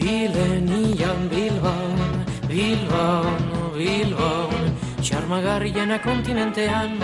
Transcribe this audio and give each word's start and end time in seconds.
Dilenian 0.00 1.28
Bilbon, 1.28 2.24
Bilbon, 2.48 3.44
Bilbon 3.76 4.72
Txarmagarriena 5.00 6.00
kontinentean 6.00 6.96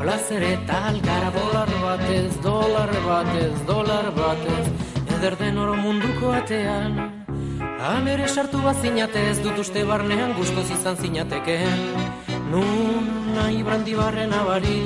Plazer 0.00 0.44
eta 0.46 0.80
algara 0.92 1.32
dolar 1.34 1.72
batez, 1.82 2.30
dolar 2.44 2.92
batez, 3.06 3.52
dolar 3.66 4.10
batez 4.14 4.64
Eder 5.18 5.36
den 5.42 5.58
oro 5.58 5.74
munduko 5.74 6.32
atean 6.38 7.00
Han 7.86 8.08
ere 8.08 8.26
sartu 8.28 8.62
bat 8.62 8.78
zinatez 8.82 9.36
dut 9.44 9.58
uste 9.62 9.82
barnean 9.86 10.32
guztoz 10.38 10.64
izan 10.74 10.96
zinatekeen. 10.96 11.82
Nun 12.50 13.06
nahi 13.36 13.60
brandibarren 13.66 14.32
abari, 14.34 14.80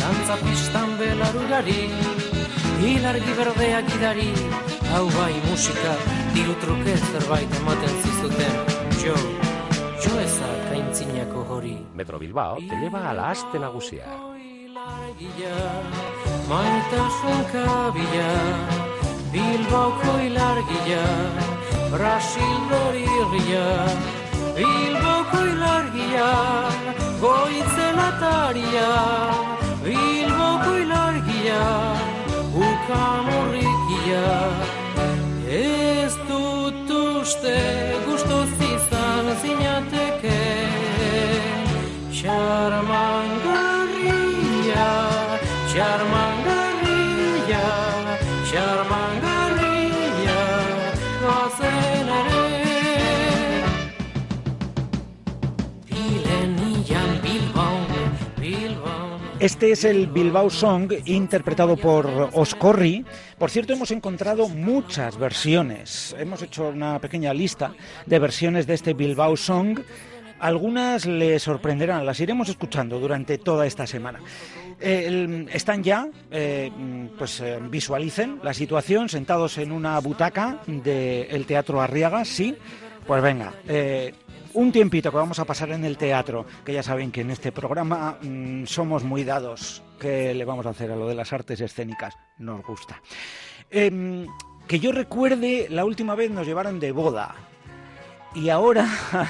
dantza 0.00 0.38
pistan 0.44 0.94
belarugari 1.00 1.82
Ilargi 2.80 3.36
berdeak 3.36 3.90
gidari, 3.92 4.30
hau 4.94 5.04
bai 5.18 5.34
musika, 5.50 5.98
diru 6.34 6.54
truke 6.62 6.94
zerbait 7.10 7.54
ematen 7.60 7.94
zizuten. 8.04 8.54
Jo, 9.02 9.16
jo 10.02 10.12
ezak 10.22 10.72
aintzinako 10.74 11.44
hori. 11.50 11.76
Metro 11.94 12.18
Bilbao 12.18 12.56
te 12.68 12.76
lleva 12.80 13.00
a 13.10 13.12
la 13.14 13.30
aste 13.30 13.58
nagusia. 13.58 14.06
Maitasun 16.50 17.40
kabila, 17.52 18.30
Bilboko 19.32 20.12
ilargia, 20.26 21.04
Brasil 21.92 22.58
dorirria, 22.70 23.66
Bilboko 24.56 25.44
ilargia, 25.52 26.30
goitzen 27.22 28.02
ataria, 28.08 28.90
Bilboko 29.84 30.74
ilargia, 30.82 31.62
ukamurrikia 32.66 34.26
usted. 37.30 37.89
Este 59.40 59.72
es 59.72 59.84
el 59.84 60.06
Bilbao 60.06 60.50
Song 60.50 60.92
interpretado 61.06 61.74
por 61.74 62.28
Oscorri. 62.34 63.06
Por 63.38 63.48
cierto, 63.48 63.72
hemos 63.72 63.90
encontrado 63.90 64.50
muchas 64.50 65.16
versiones. 65.16 66.14
Hemos 66.18 66.42
hecho 66.42 66.68
una 66.68 66.98
pequeña 66.98 67.32
lista 67.32 67.72
de 68.04 68.18
versiones 68.18 68.66
de 68.66 68.74
este 68.74 68.92
Bilbao 68.92 69.38
Song. 69.38 69.80
Algunas 70.40 71.06
le 71.06 71.38
sorprenderán, 71.38 72.04
las 72.04 72.20
iremos 72.20 72.50
escuchando 72.50 73.00
durante 73.00 73.38
toda 73.38 73.66
esta 73.66 73.86
semana. 73.86 74.20
Están 74.78 75.82
ya, 75.82 76.06
eh, 76.30 76.70
pues 77.16 77.40
eh, 77.40 77.58
visualicen 77.62 78.40
la 78.42 78.52
situación 78.52 79.08
sentados 79.08 79.56
en 79.56 79.72
una 79.72 79.98
butaca 80.00 80.60
del 80.66 81.46
Teatro 81.46 81.80
Arriaga, 81.80 82.26
sí. 82.26 82.54
Pues 83.06 83.22
venga, 83.22 83.54
eh, 83.66 84.12
un 84.54 84.72
tiempito 84.72 85.10
que 85.10 85.16
vamos 85.16 85.38
a 85.38 85.44
pasar 85.44 85.70
en 85.70 85.84
el 85.84 85.96
teatro, 85.96 86.46
que 86.64 86.72
ya 86.72 86.82
saben 86.82 87.10
que 87.10 87.20
en 87.20 87.30
este 87.30 87.52
programa 87.52 88.18
mm, 88.22 88.64
somos 88.66 89.04
muy 89.04 89.24
dados. 89.24 89.82
¿Qué 89.98 90.34
le 90.34 90.44
vamos 90.44 90.66
a 90.66 90.70
hacer 90.70 90.90
a 90.90 90.96
lo 90.96 91.08
de 91.08 91.14
las 91.14 91.32
artes 91.32 91.60
escénicas? 91.60 92.16
Nos 92.38 92.62
gusta. 92.64 93.00
Em, 93.70 94.26
que 94.66 94.80
yo 94.80 94.92
recuerde, 94.92 95.66
la 95.70 95.84
última 95.84 96.14
vez 96.14 96.30
nos 96.30 96.46
llevaron 96.46 96.80
de 96.80 96.92
boda. 96.92 97.34
Y 98.34 98.48
ahora, 98.48 98.88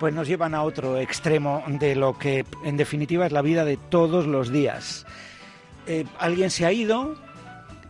pues 0.00 0.14
nos 0.14 0.26
llevan 0.26 0.54
a 0.54 0.62
otro 0.62 0.98
extremo 0.98 1.62
de 1.66 1.94
lo 1.94 2.18
que 2.18 2.44
en 2.64 2.76
definitiva 2.76 3.26
es 3.26 3.32
la 3.32 3.42
vida 3.42 3.64
de 3.64 3.76
todos 3.76 4.26
los 4.26 4.50
días. 4.50 5.06
Eh, 5.86 6.04
alguien 6.18 6.50
se 6.50 6.66
ha 6.66 6.72
ido 6.72 7.16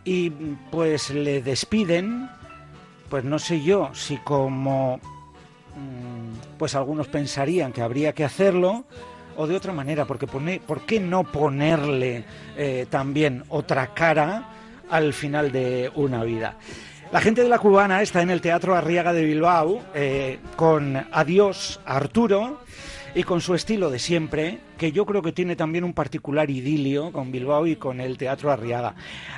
y 0.05 0.31
pues 0.71 1.11
le 1.11 1.43
despiden, 1.43 2.31
pues 3.09 3.25
no 3.25 3.39
sé 3.39 3.63
yo 3.63 3.91
si 3.95 4.17
como 4.19 4.99
mm, 5.77 6.08
pues 6.59 6.75
algunos 6.75 7.09
pensarían 7.09 7.73
que 7.73 7.81
habría 7.81 8.13
que 8.13 8.25
hacerlo 8.25 8.85
o 9.37 9.47
de 9.47 9.57
otra 9.57 9.73
manera, 9.73 10.05
porque 10.05 10.27
pone, 10.27 10.61
¿por 10.61 10.83
qué 10.83 10.99
no 10.99 11.23
ponerle 11.23 12.25
eh, 12.57 12.87
también 12.91 13.45
otra 13.49 13.95
cara 13.95 14.49
al 14.91 15.13
final 15.13 15.53
de 15.53 15.91
una 15.95 16.25
vida? 16.25 16.57
La 17.13 17.21
gente 17.21 17.43
de 17.43 17.49
la 17.49 17.59
cubana 17.59 18.03
está 18.03 18.21
en 18.21 18.31
el 18.31 18.41
Teatro 18.41 18.75
Arriaga 18.75 19.13
de 19.13 19.25
Bilbao 19.25 19.81
eh, 19.95 20.39
con 20.57 21.07
Adiós 21.13 21.81
Arturo 21.87 22.61
y 23.15 23.23
con 23.23 23.41
su 23.41 23.55
estilo 23.55 23.91
de 23.91 23.99
siempre, 23.99 24.59
que 24.77 24.93
yo 24.93 25.07
creo 25.07 25.23
que 25.23 25.33
tiene 25.33 25.57
también 25.57 25.85
un 25.85 25.95
particular 25.95 26.51
idilio 26.51 27.11
con 27.11 27.33
Bilbao 27.33 27.67
y 27.67 27.77
con 27.77 28.01
el 28.01 28.19
Teatro 28.19 28.51
Arriaga. 28.51 28.95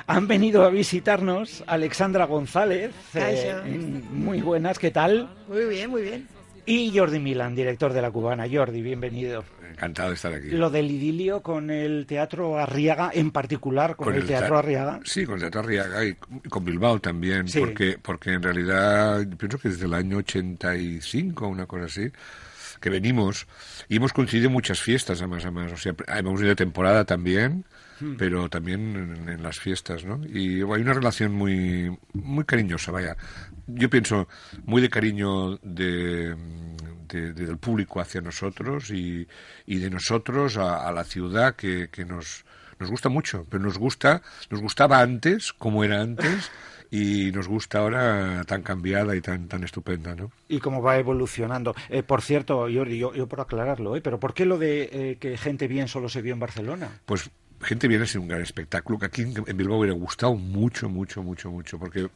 Han 0.07 0.27
venido 0.27 0.65
a 0.65 0.69
visitarnos 0.69 1.63
Alexandra 1.65 2.25
González, 2.25 2.91
eh, 3.13 3.55
muy 4.11 4.41
buenas, 4.41 4.77
¿qué 4.77 4.91
tal? 4.91 5.29
Muy 5.47 5.65
bien, 5.65 5.89
muy 5.89 6.01
bien. 6.01 6.40
Y 6.65 6.95
Jordi 6.95 7.19
Milan, 7.19 7.55
director 7.55 7.91
de 7.91 8.01
la 8.01 8.11
cubana. 8.11 8.45
Jordi, 8.51 8.81
bienvenido. 8.81 9.43
Encantado 9.71 10.09
de 10.09 10.15
estar 10.15 10.33
aquí. 10.33 10.49
Lo 10.49 10.69
del 10.69 10.91
idilio 10.91 11.41
con 11.41 11.71
el 11.71 12.05
Teatro 12.05 12.57
Arriaga, 12.59 13.09
en 13.13 13.31
particular 13.31 13.95
con, 13.95 14.13
el, 14.13 14.25
Teatro 14.25 14.55
te- 14.55 14.59
Arriaga. 14.59 14.99
Sí, 15.03 15.25
con 15.25 15.35
el 15.35 15.41
Teatro 15.41 15.61
Arriaga 15.61 16.05
y 16.05 16.13
con 16.49 16.63
Bilbao 16.63 16.99
también, 16.99 17.47
Sí. 17.47 17.59
porque, 17.59 17.97
porque 18.01 18.33
en 18.33 18.43
realidad 18.43 19.25
pienso 19.37 19.57
que 19.57 19.69
desde 19.69 19.85
el 19.85 19.93
año 19.93 20.17
85, 20.17 21.47
una 21.47 21.65
cosa 21.65 21.85
así, 21.85 22.11
que 22.79 22.89
venimos 22.89 23.47
y 23.89 23.95
hemos 23.97 24.13
coincidido 24.13 24.49
muchas 24.49 24.79
fiestas, 24.81 25.19
además, 25.19 25.43
además. 25.45 25.71
O 25.73 25.77
sea, 25.77 25.93
hemos 26.17 26.41
ido 26.41 26.55
temporada 26.55 27.05
también, 27.05 27.65
Hmm. 27.99 28.15
pero 28.17 28.49
también 28.49 28.95
en, 28.95 29.29
en 29.29 29.43
las 29.43 29.59
fiestas, 29.59 30.03
¿no? 30.05 30.19
Y 30.25 30.61
hay 30.61 30.81
una 30.81 30.93
relación 30.93 31.33
muy, 31.33 31.95
muy 32.13 32.43
cariñosa, 32.45 32.91
vaya. 32.91 33.15
Yo 33.75 33.89
pienso 33.89 34.27
muy 34.65 34.81
de 34.81 34.89
cariño 34.89 35.57
de, 35.57 36.35
de- 37.07 37.33
de- 37.33 37.45
del 37.45 37.57
público 37.57 37.99
hacia 37.99 38.21
nosotros 38.21 38.89
y, 38.91 39.27
y 39.65 39.77
de 39.79 39.89
nosotros 39.89 40.57
a, 40.57 40.87
a 40.87 40.91
la 40.91 41.03
ciudad 41.03 41.55
que, 41.55 41.89
que 41.91 42.05
nos, 42.05 42.45
nos 42.79 42.89
gusta 42.89 43.09
mucho, 43.09 43.45
pero 43.49 43.63
nos 43.63 43.77
gusta, 43.77 44.21
nos 44.49 44.61
gustaba 44.61 44.99
antes, 45.01 45.53
como 45.53 45.83
era 45.83 46.01
antes, 46.01 46.51
y 46.91 47.31
nos 47.31 47.47
gusta 47.47 47.79
ahora 47.79 48.43
tan 48.45 48.63
cambiada 48.63 49.15
y 49.15 49.21
tan, 49.21 49.47
tan 49.47 49.63
estupenda, 49.63 50.13
¿no? 50.15 50.31
Y 50.49 50.59
cómo 50.59 50.81
va 50.81 50.97
evolucionando. 50.97 51.73
Eh, 51.89 52.03
por 52.03 52.21
cierto, 52.21 52.67
Jordi, 52.73 52.97
yo, 52.97 53.13
yo 53.13 53.27
por 53.27 53.39
aclararlo, 53.39 53.95
¿eh? 53.95 54.01
pero 54.01 54.19
¿por 54.19 54.33
qué 54.33 54.45
lo 54.45 54.57
de 54.57 54.89
eh, 54.91 55.17
que 55.19 55.37
gente 55.37 55.67
bien 55.67 55.87
solo 55.87 56.09
se 56.09 56.21
vio 56.21 56.33
en 56.33 56.39
Barcelona? 56.39 56.89
Pues 57.05 57.29
gente 57.61 57.87
viene 57.87 58.03
a 58.03 58.07
ser 58.07 58.19
un 58.19 58.27
gran 58.27 58.41
espectáculo 58.41 58.97
que 58.99 59.05
aquí 59.05 59.21
en 59.21 59.55
Bilbao 59.57 59.77
hubiera 59.79 59.95
gustado 59.95 60.33
mucho, 60.35 60.89
mucho, 60.89 61.21
mucho, 61.23 61.51
mucho, 61.51 61.77
porque 61.79 62.09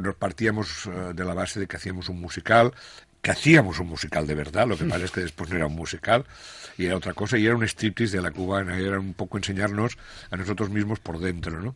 nos 0.00 0.14
partíamos 0.16 0.86
eh, 0.86 1.12
de 1.14 1.24
la 1.24 1.34
base 1.34 1.60
de 1.60 1.66
que 1.66 1.76
hacíamos 1.76 2.08
un 2.08 2.20
musical, 2.20 2.72
que 3.20 3.30
hacíamos 3.30 3.78
un 3.78 3.88
musical 3.88 4.26
de 4.26 4.34
verdad, 4.34 4.66
lo 4.66 4.76
que 4.76 4.84
pasa 4.84 5.04
es 5.04 5.10
que 5.10 5.20
después 5.22 5.50
no 5.50 5.56
era 5.56 5.66
un 5.66 5.74
musical, 5.74 6.24
y 6.76 6.86
era 6.86 6.96
otra 6.96 7.14
cosa, 7.14 7.38
y 7.38 7.46
era 7.46 7.56
un 7.56 7.64
striptease 7.64 8.16
de 8.16 8.22
la 8.22 8.30
cubana, 8.30 8.78
y 8.78 8.84
era 8.84 9.00
un 9.00 9.14
poco 9.14 9.38
enseñarnos 9.38 9.96
a 10.30 10.36
nosotros 10.36 10.70
mismos 10.70 11.00
por 11.00 11.18
dentro, 11.18 11.60
¿no? 11.60 11.74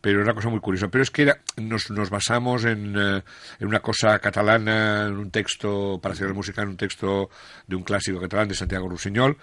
pero 0.00 0.20
era 0.20 0.24
una 0.24 0.34
cosa 0.34 0.48
muy 0.48 0.60
curiosa. 0.60 0.86
Pero 0.86 1.02
es 1.02 1.10
que 1.10 1.22
era, 1.22 1.40
nos, 1.56 1.90
nos 1.90 2.10
basamos 2.10 2.64
en, 2.64 2.94
eh, 2.96 3.22
en 3.58 3.66
una 3.66 3.80
cosa 3.80 4.18
catalana, 4.20 5.06
en 5.06 5.14
un 5.14 5.32
texto, 5.32 5.98
para 6.00 6.14
hacer 6.14 6.28
el 6.28 6.34
musical, 6.34 6.64
en 6.64 6.70
un 6.70 6.76
texto 6.76 7.28
de 7.66 7.74
un 7.74 7.82
clásico 7.82 8.20
catalán 8.20 8.46
de 8.46 8.54
Santiago 8.54 8.88
Rusiñol. 8.88 9.36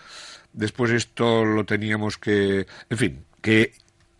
Después 0.53 0.91
esto 0.91 1.43
lo 1.43 1.65
teníamos 1.65 2.17
que, 2.17 2.65
en 2.89 2.97
fin, 2.97 3.25
que 3.41 3.73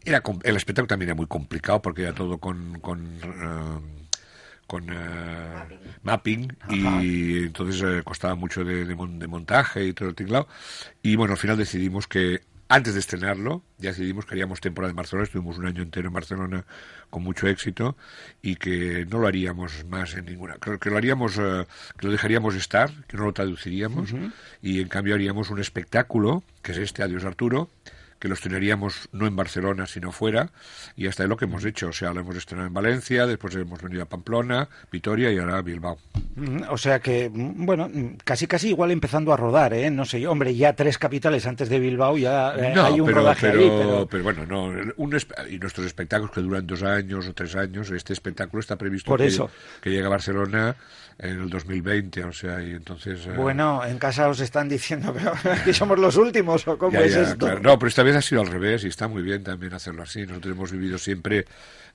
era 0.06 0.22
el 0.44 0.56
espectáculo 0.56 0.88
también 0.88 1.10
era 1.10 1.16
muy 1.16 1.28
complicado 1.28 1.82
porque 1.82 2.04
era 2.04 2.14
todo 2.14 2.38
con, 2.38 2.80
con 2.80 3.20
con 4.68 4.88
eh, 4.90 5.90
mapping 6.04 6.56
y 6.70 7.44
entonces 7.46 7.82
eh, 7.84 8.02
costaba 8.04 8.36
mucho 8.36 8.64
de, 8.64 8.86
de 8.86 8.96
mon- 8.96 9.20
de 9.20 9.28
montaje 9.28 9.86
y 9.86 9.94
todo 9.94 10.10
el 10.10 10.16
tinglado 10.16 10.48
y 11.02 11.16
bueno 11.16 11.34
al 11.34 11.38
final 11.40 11.58
decidimos 11.58 12.08
que 12.08 12.42
antes 12.70 12.94
de 12.96 13.02
estrenarlo, 13.02 13.62
ya 13.78 13.90
decidimos 13.92 14.26
que 14.26 14.34
haríamos 14.34 14.60
temporada 14.60 14.90
en 14.90 14.96
Barcelona, 14.96 15.26
estuvimos 15.26 15.60
un 15.60 15.68
año 15.68 15.84
entero 15.84 16.08
en 16.08 16.14
Barcelona 16.14 16.66
con 17.12 17.22
mucho 17.22 17.48
éxito 17.48 17.96
y 18.42 18.56
que 18.56 19.06
no 19.12 19.20
lo 19.20 19.28
haríamos 19.28 19.86
más 19.86 20.16
en 20.16 20.26
ninguna. 20.26 20.56
Creo 20.56 20.80
que 20.80 20.90
lo 20.90 20.98
haríamos, 20.98 21.38
eh, 21.38 21.68
que 22.00 22.06
lo 22.08 22.12
dejaríamos 22.12 22.56
estar, 22.56 22.90
que 23.06 23.16
no 23.18 23.26
lo 23.26 23.34
traduciríamos 23.34 24.16
y 24.64 24.80
en 24.82 24.88
cambio 24.88 25.14
haríamos 25.14 25.52
un 25.52 25.60
espectáculo, 25.60 26.44
que 26.64 26.72
es 26.72 26.80
este 26.80 27.04
Adiós 27.04 27.26
Arturo, 27.26 27.70
que 28.24 28.30
lo 28.30 28.36
estrenaríamos 28.36 29.10
no 29.12 29.28
en 29.28 29.36
Barcelona, 29.36 29.86
sino 29.86 30.14
fuera, 30.14 30.50
y 30.96 31.08
hasta 31.08 31.24
es 31.24 31.30
lo 31.30 31.36
que 31.36 31.44
hemos 31.44 31.66
hecho. 31.66 31.90
O 31.90 31.92
sea, 31.92 32.14
lo 32.14 32.22
hemos 32.22 32.38
estrenado 32.38 32.70
en 32.70 32.74
Valencia, 32.74 33.28
después 33.28 33.54
hemos 33.56 33.82
venido 33.82 34.02
a 34.04 34.06
Pamplona, 34.06 34.70
Vitoria 34.90 35.30
y 35.30 35.38
ahora 35.40 35.58
a 35.58 35.62
Bilbao. 35.62 35.98
O 36.70 36.78
sea 36.78 37.02
que, 37.02 37.30
mm, 37.30 37.66
bueno, 37.66 37.90
mm, 37.94 38.16
casi 38.24 38.48
casi 38.48 38.70
igual 38.70 38.92
empezando 38.92 39.34
a 39.34 39.36
rodar, 39.38 39.74
¿eh? 39.74 39.92
No 39.92 40.06
sé, 40.06 40.22
yo, 40.22 40.32
hombre, 40.32 40.56
ya 40.56 40.72
tres 40.74 40.98
capitales 40.98 41.46
antes 41.48 41.68
de 41.68 41.80
Bilbao, 41.80 42.18
ya 42.18 42.56
eh, 42.56 42.72
No, 42.74 42.86
hay 42.86 43.02
un 43.02 43.08
pero, 43.08 43.18
rodaje 43.20 43.50
pero, 43.50 43.60
ahí, 43.60 43.70
pero... 43.78 44.08
pero 44.10 44.24
bueno, 44.24 44.46
no. 44.46 44.94
Un 44.96 45.18
y 45.50 45.60
nuestros 45.60 45.86
espectáculos 45.86 46.32
que 46.34 46.40
duran 46.40 46.66
dos 46.66 46.82
años 46.82 47.28
o 47.28 47.34
tres 47.34 47.58
años, 47.58 47.92
este 47.92 48.14
espectáculo 48.14 48.62
está 48.62 48.78
previsto 48.78 49.12
Por 49.12 49.20
que, 49.20 49.28
eso. 49.28 49.50
que 49.82 49.90
llegue 49.90 50.06
a 50.06 50.10
Barcelona 50.10 50.78
en 51.20 51.42
el 51.42 51.50
2020, 51.50 52.24
o 52.24 52.32
sea, 52.32 52.62
y 52.64 52.72
entonces... 52.72 53.28
eh, 53.28 53.32
Bueno, 53.36 53.86
en 53.86 54.00
casa 54.00 54.30
os 54.30 54.40
están 54.40 54.68
diciendo 54.70 55.14
pero, 55.14 55.34
que 55.66 55.74
somos 55.74 56.00
los 56.00 56.16
últimos, 56.18 56.68
¿o 56.68 56.78
cómo 56.78 56.92
Ya, 56.94 57.02
es 57.02 57.14
ya, 57.14 57.22
esto? 57.22 57.38
claro. 57.46 57.60
No, 57.62 57.78
pero 57.78 57.90
esta 57.90 58.02
vez 58.02 58.13
ha 58.16 58.22
sido 58.22 58.42
al 58.42 58.48
revés 58.48 58.84
y 58.84 58.88
está 58.88 59.08
muy 59.08 59.22
bien 59.22 59.44
también 59.44 59.74
hacerlo 59.74 60.04
así. 60.04 60.26
Nosotros 60.26 60.56
hemos 60.56 60.72
vivido 60.72 60.98
siempre 60.98 61.46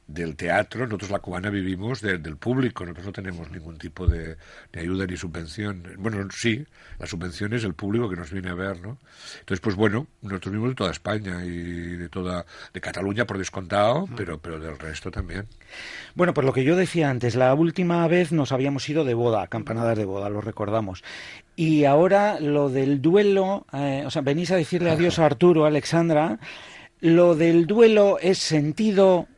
del 0.08 0.36
teatro, 0.36 0.86
nosotros 0.86 1.10
la 1.10 1.18
cubana 1.18 1.50
vivimos 1.50 2.00
de- 2.00 2.16
del 2.16 2.38
público, 2.38 2.82
nosotros 2.84 3.06
no 3.06 3.12
tenemos 3.12 3.50
ningún 3.50 3.76
tipo 3.76 4.06
de, 4.06 4.36
de 4.72 4.80
ayuda 4.80 5.06
ni 5.06 5.18
subvención. 5.18 5.82
Bueno, 5.98 6.26
sí, 6.32 6.64
la 6.98 7.06
subvención 7.06 7.52
es 7.52 7.62
el 7.62 7.74
público 7.74 8.08
que 8.08 8.16
nos 8.16 8.32
viene 8.32 8.48
a 8.48 8.54
ver, 8.54 8.80
¿no? 8.80 8.96
Entonces, 9.40 9.60
pues 9.60 9.76
bueno, 9.76 10.06
nosotros 10.22 10.50
vivimos 10.52 10.70
de 10.70 10.76
toda 10.76 10.90
España 10.92 11.44
y 11.44 11.50
de 11.50 12.08
toda, 12.08 12.46
de 12.72 12.80
Cataluña 12.80 13.26
por 13.26 13.36
descontado, 13.36 14.08
pero, 14.16 14.38
pero 14.38 14.58
del 14.58 14.78
resto 14.78 15.10
también. 15.10 15.46
Bueno, 16.14 16.32
pues 16.32 16.46
lo 16.46 16.54
que 16.54 16.64
yo 16.64 16.74
decía 16.74 17.10
antes, 17.10 17.36
la 17.36 17.52
última 17.54 18.08
vez 18.08 18.32
nos 18.32 18.50
habíamos 18.50 18.88
ido 18.88 19.04
de 19.04 19.12
boda, 19.12 19.46
campanadas 19.48 19.98
de 19.98 20.06
boda, 20.06 20.30
lo 20.30 20.40
recordamos. 20.40 21.04
Y 21.54 21.84
ahora 21.84 22.40
lo 22.40 22.70
del 22.70 23.02
duelo, 23.02 23.66
eh, 23.74 24.04
o 24.06 24.10
sea, 24.10 24.22
venís 24.22 24.50
a 24.52 24.56
decirle 24.56 24.90
adiós 24.92 25.18
a 25.18 25.26
Arturo, 25.26 25.66
Alexandra, 25.66 26.38
lo 27.00 27.34
del 27.34 27.66
duelo 27.66 28.18
es 28.20 28.38
sentido, 28.38 29.28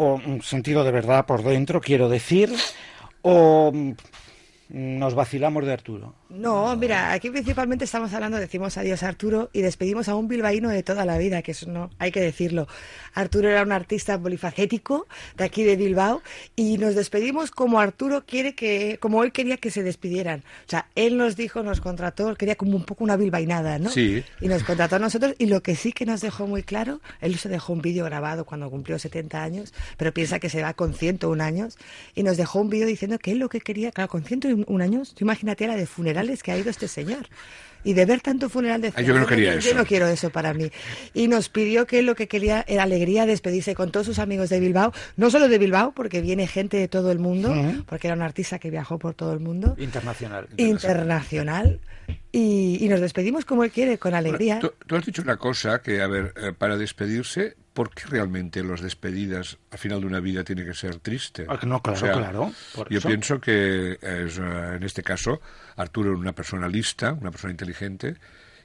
o 0.00 0.16
mm, 0.16 0.40
sentido 0.40 0.82
de 0.82 0.90
verdad 0.90 1.26
por 1.26 1.42
dentro, 1.44 1.80
quiero 1.80 2.08
decir, 2.08 2.50
o 3.20 3.70
mm, 3.72 3.92
nos 4.98 5.14
vacilamos 5.14 5.66
de 5.66 5.72
Arturo. 5.72 6.19
No, 6.30 6.76
mira, 6.76 7.12
aquí 7.12 7.28
principalmente 7.28 7.84
estamos 7.84 8.12
hablando, 8.12 8.38
decimos 8.38 8.78
adiós 8.78 9.02
a 9.02 9.08
Arturo 9.08 9.50
y 9.52 9.62
despedimos 9.62 10.08
a 10.08 10.14
un 10.14 10.28
bilbaíno 10.28 10.68
de 10.68 10.84
toda 10.84 11.04
la 11.04 11.18
vida, 11.18 11.42
que 11.42 11.50
eso 11.50 11.68
no, 11.68 11.90
hay 11.98 12.12
que 12.12 12.20
decirlo. 12.20 12.68
Arturo 13.14 13.48
era 13.48 13.62
un 13.62 13.72
artista 13.72 14.16
polifacético 14.16 15.08
de 15.36 15.44
aquí 15.44 15.64
de 15.64 15.74
Bilbao 15.74 16.22
y 16.54 16.78
nos 16.78 16.94
despedimos 16.94 17.50
como 17.50 17.80
Arturo 17.80 18.24
quiere 18.24 18.54
que, 18.54 18.98
como 19.00 19.24
él 19.24 19.32
quería 19.32 19.56
que 19.56 19.72
se 19.72 19.82
despidieran. 19.82 20.44
O 20.66 20.70
sea, 20.70 20.86
él 20.94 21.16
nos 21.16 21.34
dijo, 21.34 21.64
nos 21.64 21.80
contrató, 21.80 22.32
quería 22.36 22.54
como 22.54 22.76
un 22.76 22.84
poco 22.84 23.02
una 23.02 23.16
bilbainada, 23.16 23.80
¿no? 23.80 23.90
Sí. 23.90 24.22
Y 24.40 24.46
nos 24.46 24.62
contrató 24.62 24.96
a 24.96 24.98
nosotros 25.00 25.34
y 25.36 25.46
lo 25.46 25.64
que 25.64 25.74
sí 25.74 25.92
que 25.92 26.06
nos 26.06 26.20
dejó 26.20 26.46
muy 26.46 26.62
claro, 26.62 27.00
él 27.20 27.36
se 27.38 27.48
dejó 27.48 27.72
un 27.72 27.82
vídeo 27.82 28.04
grabado 28.04 28.44
cuando 28.44 28.70
cumplió 28.70 29.00
70 29.00 29.42
años, 29.42 29.74
pero 29.96 30.14
piensa 30.14 30.38
que 30.38 30.48
se 30.48 30.62
va 30.62 30.74
con 30.74 30.94
101 30.94 31.42
años 31.42 31.76
y 32.14 32.22
nos 32.22 32.36
dejó 32.36 32.60
un 32.60 32.70
vídeo 32.70 32.86
diciendo 32.86 33.18
que 33.18 33.32
él 33.32 33.38
lo 33.38 33.48
que 33.48 33.60
quería, 33.60 33.90
claro, 33.90 34.08
con 34.08 34.22
101 34.22 34.84
años, 34.84 35.14
tú 35.14 35.24
imagínate 35.24 35.66
la 35.66 35.74
de 35.74 35.86
funerales 36.20 36.42
que 36.42 36.52
ha 36.52 36.58
ido 36.58 36.70
este 36.70 36.88
señor. 36.88 37.26
Y 37.82 37.94
de 37.94 38.04
ver 38.04 38.20
tanto 38.20 38.48
funeral 38.48 38.80
de 38.82 38.92
Ah, 38.94 39.00
yo 39.02 39.18
no 39.18 39.26
quería 39.26 39.52
yo 39.54 39.70
eso. 39.70 39.74
no 39.74 39.86
quiero 39.86 40.06
eso 40.08 40.30
para 40.30 40.52
mí. 40.54 40.70
Y 41.14 41.28
nos 41.28 41.48
pidió 41.48 41.86
que 41.86 42.02
lo 42.02 42.14
que 42.14 42.28
quería 42.28 42.64
era 42.68 42.82
alegría, 42.82 43.24
despedirse 43.26 43.74
con 43.74 43.90
todos 43.90 44.06
sus 44.06 44.18
amigos 44.18 44.50
de 44.50 44.60
Bilbao, 44.60 44.92
no 45.16 45.30
solo 45.30 45.48
de 45.48 45.58
Bilbao, 45.58 45.92
porque 45.92 46.20
viene 46.20 46.46
gente 46.46 46.76
de 46.76 46.88
todo 46.88 47.10
el 47.10 47.18
mundo, 47.18 47.54
porque 47.86 48.08
era 48.08 48.16
un 48.16 48.22
artista 48.22 48.58
que 48.58 48.70
viajó 48.70 48.98
por 48.98 49.14
todo 49.14 49.32
el 49.32 49.40
mundo, 49.40 49.74
Internacional. 49.78 50.46
internacional, 50.56 51.80
y, 52.32 52.78
y 52.84 52.88
nos 52.88 53.00
despedimos 53.00 53.44
como 53.44 53.64
él 53.64 53.70
quiere, 53.70 53.98
con 53.98 54.14
alegría. 54.14 54.58
Tú, 54.60 54.72
tú 54.86 54.96
has 54.96 55.04
dicho 55.04 55.22
una 55.22 55.36
cosa 55.36 55.80
que, 55.80 56.00
a 56.02 56.06
ver, 56.06 56.32
eh, 56.36 56.52
para 56.56 56.76
despedirse, 56.76 57.56
¿por 57.72 57.90
qué 57.94 58.04
realmente 58.08 58.62
las 58.64 58.80
despedidas 58.82 59.58
al 59.70 59.78
final 59.78 60.00
de 60.00 60.06
una 60.06 60.20
vida 60.20 60.42
tiene 60.44 60.64
que 60.64 60.74
ser 60.74 60.96
triste? 60.96 61.46
Ah, 61.48 61.58
no, 61.64 61.80
claro, 61.82 62.00
claro, 62.00 62.52
por 62.74 62.88
yo 62.90 62.98
eso. 62.98 63.08
pienso 63.08 63.40
que 63.40 63.92
es, 63.92 64.38
eh, 64.38 64.74
en 64.76 64.82
este 64.82 65.02
caso 65.02 65.40
Arturo 65.76 66.10
era 66.10 66.18
una 66.18 66.32
persona 66.32 66.68
lista, 66.68 67.12
una 67.12 67.30
persona 67.30 67.52
inteligente 67.52 67.69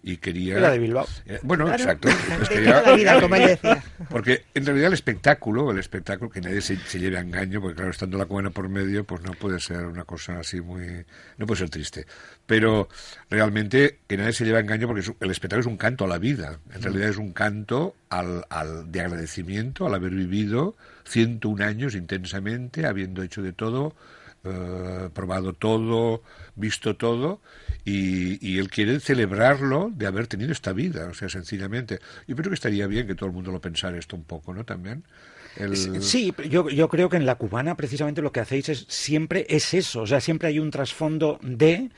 y 0.07 0.17
quería... 0.17 0.57
Era 0.59 0.69
de 0.71 0.77
Bilbao. 0.77 1.07
Eh, 1.25 1.39
bueno, 1.41 1.65
Claro, 1.65 1.81
exacto. 1.81 2.09
pues 2.37 2.49
quería- 2.49 2.81
la 2.83 2.95
vida, 2.95 3.19
como 3.19 3.35
él 3.35 3.47
decía. 3.47 3.83
Porque 4.09 4.43
en 4.53 4.63
realidad 4.63 4.87
el 4.89 4.93
espectáculo, 4.93 5.71
el 5.71 5.79
espectáculo, 5.79 6.29
que 6.29 6.41
nadie 6.41 6.61
se, 6.61 6.77
se 6.77 6.99
lleve 6.99 7.17
a 7.17 7.21
engaño, 7.21 7.59
porque 7.59 7.75
claro, 7.77 7.89
estando 7.89 8.15
la 8.19 8.27
cubana 8.27 8.51
por 8.51 8.69
medio, 8.69 9.03
pues 9.03 9.23
no 9.23 9.31
puede 9.31 9.59
ser 9.59 9.85
una 9.87 10.03
cosa 10.03 10.37
así 10.39 10.61
muy... 10.61 11.03
no 11.39 11.47
puede 11.47 11.57
ser 11.59 11.71
triste. 11.71 12.05
Pero 12.45 12.87
realmente 13.31 13.97
que 14.07 14.17
nadie 14.17 14.33
se 14.33 14.45
lleve 14.45 14.57
a 14.57 14.61
engaño 14.61 14.85
porque 14.87 15.01
es 15.01 15.07
un- 15.07 15.17
el 15.19 15.31
espectáculo 15.31 15.61
es 15.61 15.67
un 15.67 15.77
canto 15.77 16.05
a 16.05 16.07
la 16.07 16.19
vida. 16.19 16.59
En 16.73 16.83
realidad 16.83 17.09
es 17.09 17.17
un 17.17 17.33
canto 17.33 17.95
al, 18.09 18.45
al, 18.49 18.91
de 18.91 19.01
agradecimiento 19.01 19.87
al 19.87 19.95
haber 19.95 20.11
vivido 20.11 20.75
101 21.05 21.63
años 21.65 21.95
intensamente, 21.95 22.85
habiendo 22.85 23.23
hecho 23.23 23.41
de 23.41 23.53
todo, 23.53 23.95
eh, 24.45 25.09
probado 25.13 25.53
todo, 25.53 26.21
visto 26.55 26.95
todo, 26.95 27.41
y, 27.83 28.45
y 28.45 28.59
él 28.59 28.69
quiere 28.69 28.99
celebrarlo 28.99 29.91
de 29.93 30.07
haber 30.07 30.27
tenido 30.27 30.51
esta 30.51 30.73
vida, 30.73 31.07
o 31.07 31.13
sea, 31.13 31.29
sencillamente. 31.29 31.99
Yo 32.27 32.35
creo 32.35 32.49
que 32.49 32.55
estaría 32.55 32.87
bien 32.87 33.07
que 33.07 33.15
todo 33.15 33.27
el 33.27 33.35
mundo 33.35 33.51
lo 33.51 33.59
pensara 33.61 33.97
esto 33.97 34.15
un 34.15 34.23
poco, 34.23 34.53
¿no? 34.53 34.63
También. 34.65 35.03
Sí, 36.01 36.33
yo, 36.49 36.69
yo 36.69 36.89
creo 36.89 37.09
que 37.09 37.15
en 37.17 37.25
la 37.25 37.35
cubana 37.35 37.77
precisamente 37.77 38.21
lo 38.21 38.31
que 38.31 38.41
hacéis 38.41 38.69
es 38.69 38.85
siempre 38.89 39.45
es 39.49 39.73
eso, 39.73 40.01
o 40.01 40.07
sea, 40.07 40.19
siempre 40.19 40.49
hay 40.49 40.59
un 40.59 40.69
trasfondo 40.69 41.39
de 41.41 41.91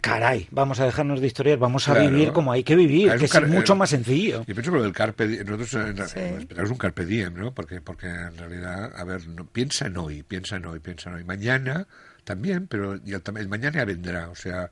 caray, 0.00 0.48
vamos 0.50 0.80
a 0.80 0.84
dejarnos 0.84 1.20
de 1.20 1.26
historias, 1.28 1.58
vamos 1.58 1.88
a 1.88 1.94
Claro. 1.94 2.10
vivir 2.10 2.32
como 2.32 2.50
hay 2.52 2.64
que 2.64 2.74
vivir, 2.76 3.08
es 3.10 3.30
que 3.30 3.38
es 3.38 3.48
mucho 3.48 3.74
eh, 3.74 3.76
más 3.76 3.90
sencillo. 3.90 4.40
Yo 4.46 4.54
pienso 4.54 4.70
que 4.72 4.76
lo 4.78 4.82
del 4.82 4.92
carpe 4.92 5.26
diem, 5.28 5.46
nosotros 5.46 5.96
la- 5.96 6.08
Sí. 6.08 6.18
el 6.18 6.26
espectáculo 6.34 6.64
es 6.66 6.70
un 6.72 6.78
carpe 6.78 7.04
diem, 7.06 7.34
¿no? 7.34 7.52
Porque, 7.54 7.80
porque 7.80 8.06
en 8.08 8.36
realidad, 8.36 8.92
a 8.96 9.04
ver, 9.04 9.26
no, 9.28 9.46
piensa 9.46 9.86
en 9.86 9.96
hoy, 9.96 10.22
piensa 10.22 10.56
en 10.56 10.66
hoy, 10.66 10.80
piensa 10.80 11.10
en 11.10 11.16
hoy. 11.16 11.24
Mañana 11.24 11.86
también, 12.24 12.66
pero 12.66 12.96
y 13.04 13.12
el, 13.14 13.48
mañana 13.48 13.78
ya 13.78 13.84
vendrá, 13.84 14.28
o 14.30 14.34
sea, 14.34 14.70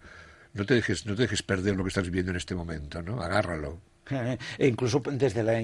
no 0.54 0.64
te 0.66 0.74
dejes, 0.74 1.06
no 1.06 1.14
te 1.14 1.22
dejes 1.22 1.42
perder 1.42 1.76
lo 1.76 1.84
que 1.84 1.88
estás 1.88 2.04
viviendo 2.04 2.30
en 2.32 2.36
este 2.36 2.54
momento, 2.54 3.02
¿no? 3.02 3.22
Agárralo. 3.22 3.78
Eh, 4.10 4.38
e 4.58 4.66
incluso 4.66 5.00
desde 5.12 5.42
la... 5.44 5.60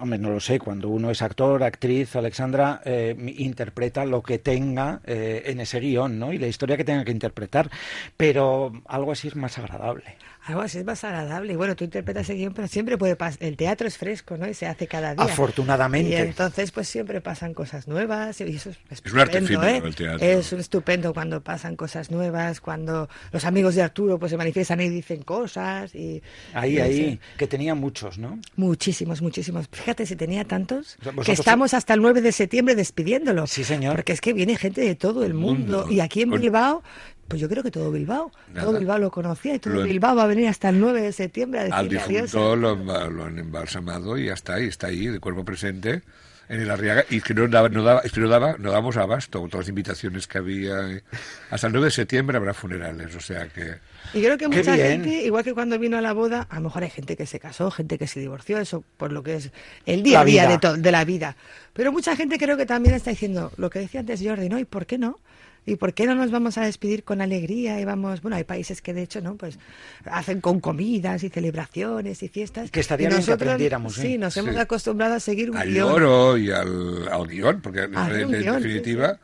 Hombre, 0.00 0.18
no 0.18 0.30
lo 0.30 0.40
sé, 0.40 0.58
cuando 0.58 0.88
uno 0.88 1.10
es 1.10 1.20
actor, 1.20 1.62
actriz, 1.62 2.16
Alexandra, 2.16 2.80
eh, 2.84 3.14
interpreta 3.36 4.04
lo 4.06 4.22
que 4.22 4.38
tenga 4.38 5.00
eh, 5.04 5.42
en 5.46 5.60
ese 5.60 5.78
guion, 5.78 6.18
¿no? 6.18 6.32
Y 6.32 6.38
la 6.38 6.46
historia 6.46 6.76
que 6.76 6.84
tenga 6.84 7.04
que 7.04 7.12
interpretar, 7.12 7.70
pero 8.16 8.72
algo 8.86 9.12
así 9.12 9.28
es 9.28 9.36
más 9.36 9.58
agradable. 9.58 10.16
Algo 10.44 10.62
así 10.62 10.78
es 10.78 10.84
más 10.84 11.04
agradable. 11.04 11.52
Y 11.52 11.56
bueno, 11.56 11.76
tú 11.76 11.84
interpretas 11.84 12.28
el 12.30 12.38
guion, 12.38 12.54
pero 12.54 12.66
siempre 12.66 12.96
puede 12.96 13.14
pasar. 13.14 13.42
El 13.42 13.56
teatro 13.56 13.86
es 13.86 13.98
fresco, 13.98 14.38
¿no? 14.38 14.48
Y 14.48 14.54
se 14.54 14.66
hace 14.66 14.86
cada 14.86 15.14
día. 15.14 15.24
Afortunadamente. 15.24 16.10
Y 16.10 16.14
entonces, 16.14 16.70
pues 16.70 16.88
siempre 16.88 17.20
pasan 17.20 17.52
cosas 17.52 17.86
nuevas. 17.86 18.40
Y 18.40 18.56
eso 18.56 18.70
es, 18.70 18.78
Es 18.90 19.12
un 19.12 19.18
arte 19.18 19.38
¿eh? 19.38 19.82
el 19.84 19.94
teatro. 19.94 20.26
Es 20.26 20.52
un 20.52 20.60
estupendo 20.60 21.12
cuando 21.12 21.42
pasan 21.42 21.76
cosas 21.76 22.10
nuevas, 22.10 22.60
cuando 22.60 23.08
los 23.32 23.44
amigos 23.44 23.74
de 23.74 23.82
Arturo 23.82 24.18
pues 24.18 24.30
se 24.30 24.38
manifiestan 24.38 24.80
y 24.80 24.88
dicen 24.88 25.22
cosas. 25.22 25.94
y 25.94 26.22
Ahí, 26.54 26.76
y 26.76 26.80
ahí, 26.80 27.20
que 27.36 27.46
tenía 27.46 27.74
muchos, 27.74 28.18
¿no? 28.18 28.38
Muchísimos, 28.56 29.20
muchísimos. 29.20 29.68
Fíjate 29.90 30.06
si 30.06 30.14
tenía 30.14 30.44
tantos 30.44 30.96
O 31.00 31.02
sea, 31.02 31.12
que 31.24 31.32
estamos 31.32 31.74
hasta 31.74 31.94
el 31.94 32.00
9 32.00 32.20
de 32.20 32.30
septiembre 32.30 32.76
despidiéndolo. 32.76 33.48
Sí, 33.48 33.64
señor. 33.64 33.96
Porque 33.96 34.12
es 34.12 34.20
que 34.20 34.32
viene 34.32 34.56
gente 34.56 34.82
de 34.82 34.94
todo 34.94 35.24
el 35.24 35.34
mundo. 35.34 35.78
Mundo. 35.78 35.92
Y 35.92 35.98
aquí 35.98 36.22
en 36.22 36.30
Bilbao, 36.30 36.84
pues 37.30 37.40
yo 37.40 37.48
creo 37.48 37.62
que 37.62 37.70
todo 37.70 37.90
Bilbao. 37.90 38.30
Nada. 38.52 38.66
Todo 38.66 38.78
Bilbao 38.78 38.98
lo 38.98 39.10
conocía 39.10 39.54
y 39.54 39.58
todo 39.60 39.74
Lo- 39.74 39.82
Bilbao 39.84 40.14
va 40.16 40.24
a 40.24 40.26
venir 40.26 40.48
hasta 40.48 40.68
el 40.68 40.78
9 40.80 41.00
de 41.00 41.12
septiembre 41.12 41.60
a 41.60 41.62
Al 41.76 41.88
decirle 41.88 42.18
adiós. 42.18 42.32
difunto 42.32 42.56
lo, 42.56 42.74
lo 43.08 43.24
han 43.24 43.38
embalsamado 43.38 44.18
y 44.18 44.26
ya 44.26 44.34
está, 44.34 44.60
y 44.60 44.64
está 44.66 44.88
ahí, 44.88 45.06
de 45.06 45.20
cuerpo 45.20 45.44
presente, 45.44 46.02
en 46.48 46.60
el 46.60 46.68
Arriaga, 46.68 47.04
y 47.08 47.20
que 47.20 47.32
no 47.32 47.46
daba, 47.46 47.68
no 47.68 47.84
daba, 47.84 48.00
es 48.00 48.10
que 48.10 48.18
no 48.18 48.28
daba, 48.28 48.56
no 48.58 48.72
dábamos 48.72 48.96
abasto 48.96 49.40
con 49.40 49.48
todas 49.48 49.66
las 49.66 49.68
invitaciones 49.68 50.26
que 50.26 50.38
había. 50.38 50.80
eh. 50.90 51.02
Hasta 51.50 51.68
el 51.68 51.72
9 51.72 51.84
de 51.86 51.90
septiembre 51.92 52.36
habrá 52.36 52.52
funerales, 52.54 53.14
o 53.14 53.20
sea 53.20 53.46
que... 53.46 53.76
Y 54.14 54.20
creo 54.20 54.36
que 54.36 54.48
Qué 54.48 54.56
mucha 54.56 54.74
bien. 54.74 55.04
gente, 55.04 55.22
igual 55.22 55.44
que 55.44 55.54
cuando 55.54 55.78
vino 55.78 55.96
a 55.96 56.00
la 56.00 56.12
boda, 56.12 56.48
a 56.50 56.56
lo 56.56 56.62
mejor 56.62 56.82
hay 56.82 56.90
gente 56.90 57.16
que 57.16 57.26
se 57.26 57.38
casó, 57.38 57.70
gente 57.70 57.96
que 57.98 58.08
se 58.08 58.18
divorció, 58.18 58.58
eso 58.58 58.82
por 58.96 59.12
lo 59.12 59.22
que 59.22 59.36
es 59.36 59.52
el 59.86 60.02
día 60.02 60.14
La 60.14 60.20
a 60.22 60.24
día 60.24 60.58
de, 60.58 60.78
de 60.78 60.90
la 60.90 61.04
vida. 61.04 61.36
Pero 61.72 61.92
mucha 61.92 62.16
gente 62.16 62.36
creo 62.36 62.56
que 62.56 62.66
también 62.66 62.96
está 62.96 63.10
diciendo 63.10 63.52
lo 63.56 63.70
que 63.70 63.78
decía 63.78 64.00
antes 64.00 64.20
Jordi, 64.20 64.48
¿no? 64.48 64.58
¿Y 64.58 64.64
por 64.64 64.86
qué 64.86 64.98
no? 64.98 65.20
¿Y 65.66 65.76
por 65.76 65.92
qué 65.94 66.06
no 66.06 66.14
nos 66.14 66.30
vamos 66.30 66.58
a 66.58 66.62
despedir 66.62 67.04
con 67.04 67.20
alegría? 67.20 67.80
Y 67.80 67.84
vamos, 67.84 68.22
bueno, 68.22 68.36
hay 68.36 68.44
países 68.44 68.80
que 68.82 68.94
de 68.94 69.02
hecho, 69.02 69.20
¿no? 69.20 69.36
Pues 69.36 69.58
hacen 70.04 70.40
con 70.40 70.60
comidas 70.60 71.22
y 71.22 71.28
celebraciones 71.28 72.22
y 72.22 72.28
fiestas. 72.28 72.70
Que 72.70 72.80
estaría 72.80 73.08
Y 73.08 73.12
bien 73.12 73.24
que 73.24 73.32
aprendiéramos, 73.32 73.98
¿eh? 73.98 74.02
Sí, 74.02 74.18
nos 74.18 74.36
hemos 74.36 74.54
Sí. 74.54 74.60
acostumbrado 74.60 75.14
a 75.14 75.20
seguir 75.20 75.50
un 75.50 75.56
al 75.58 75.68
guion. 75.68 75.92
oro 75.92 76.38
y 76.38 76.50
al, 76.50 77.08
al 77.08 77.26
guion, 77.28 77.60
porque 77.60 77.82
en, 77.84 77.96
Al 77.96 78.12
en 78.20 78.28
guion, 78.30 78.62
sí, 78.62 78.68
definitiva 78.68 79.18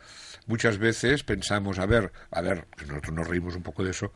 muchas 0.46 0.78
veces 0.78 1.24
pensamos, 1.24 1.78
a 1.78 1.86
ver, 1.86 2.12
a 2.30 2.40
ver, 2.40 2.66
nosotros 2.86 3.12
nos 3.14 3.26
reímos 3.26 3.56
un 3.56 3.62
poco 3.62 3.82
de 3.82 3.90
eso, 3.90 4.12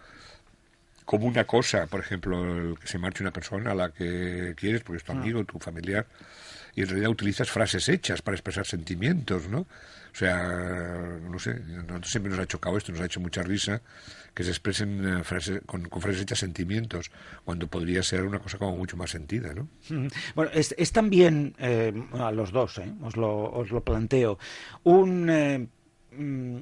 como 1.04 1.26
una 1.26 1.44
cosa, 1.44 1.86
por 1.88 1.98
ejemplo, 2.00 2.56
el 2.70 2.78
que 2.78 2.86
se 2.86 2.98
marche 2.98 3.24
una 3.24 3.32
persona 3.32 3.72
a 3.72 3.74
la 3.74 3.90
que 3.90 4.54
quieres, 4.56 4.82
porque 4.82 4.98
es 4.98 5.04
tu 5.04 5.10
amigo, 5.10 5.42
tu 5.44 5.58
familiar, 5.58 6.06
y 6.74 6.82
en 6.82 6.88
realidad 6.88 7.10
utilizas 7.10 7.50
frases 7.50 7.88
hechas 7.88 8.22
para 8.22 8.36
expresar 8.36 8.66
sentimientos, 8.66 9.48
¿no? 9.48 9.60
O 9.60 10.14
sea, 10.14 10.36
no 11.22 11.38
sé, 11.38 11.54
nosotros 11.60 12.10
siempre 12.10 12.30
nos 12.30 12.40
ha 12.40 12.46
chocado 12.46 12.76
esto, 12.76 12.90
nos 12.92 13.00
ha 13.00 13.04
hecho 13.04 13.20
mucha 13.20 13.42
risa 13.42 13.80
que 14.34 14.42
se 14.42 14.50
expresen 14.50 15.22
eh, 15.22 15.60
con, 15.66 15.88
con 15.88 16.02
frases 16.02 16.22
hechas 16.22 16.38
sentimientos, 16.40 17.10
cuando 17.44 17.68
podría 17.68 18.02
ser 18.02 18.24
una 18.24 18.40
cosa 18.40 18.58
como 18.58 18.76
mucho 18.76 18.96
más 18.96 19.10
sentida, 19.10 19.54
¿no? 19.54 19.68
Bueno, 20.34 20.50
es, 20.52 20.74
es 20.78 20.92
también, 20.92 21.54
eh, 21.58 21.92
a 22.14 22.32
los 22.32 22.50
dos, 22.50 22.78
eh, 22.78 22.92
os, 23.02 23.16
lo, 23.16 23.52
os 23.52 23.70
lo 23.70 23.82
planteo, 23.82 24.38
un... 24.84 25.30
eh, 25.30 25.66
mm, 26.16 26.58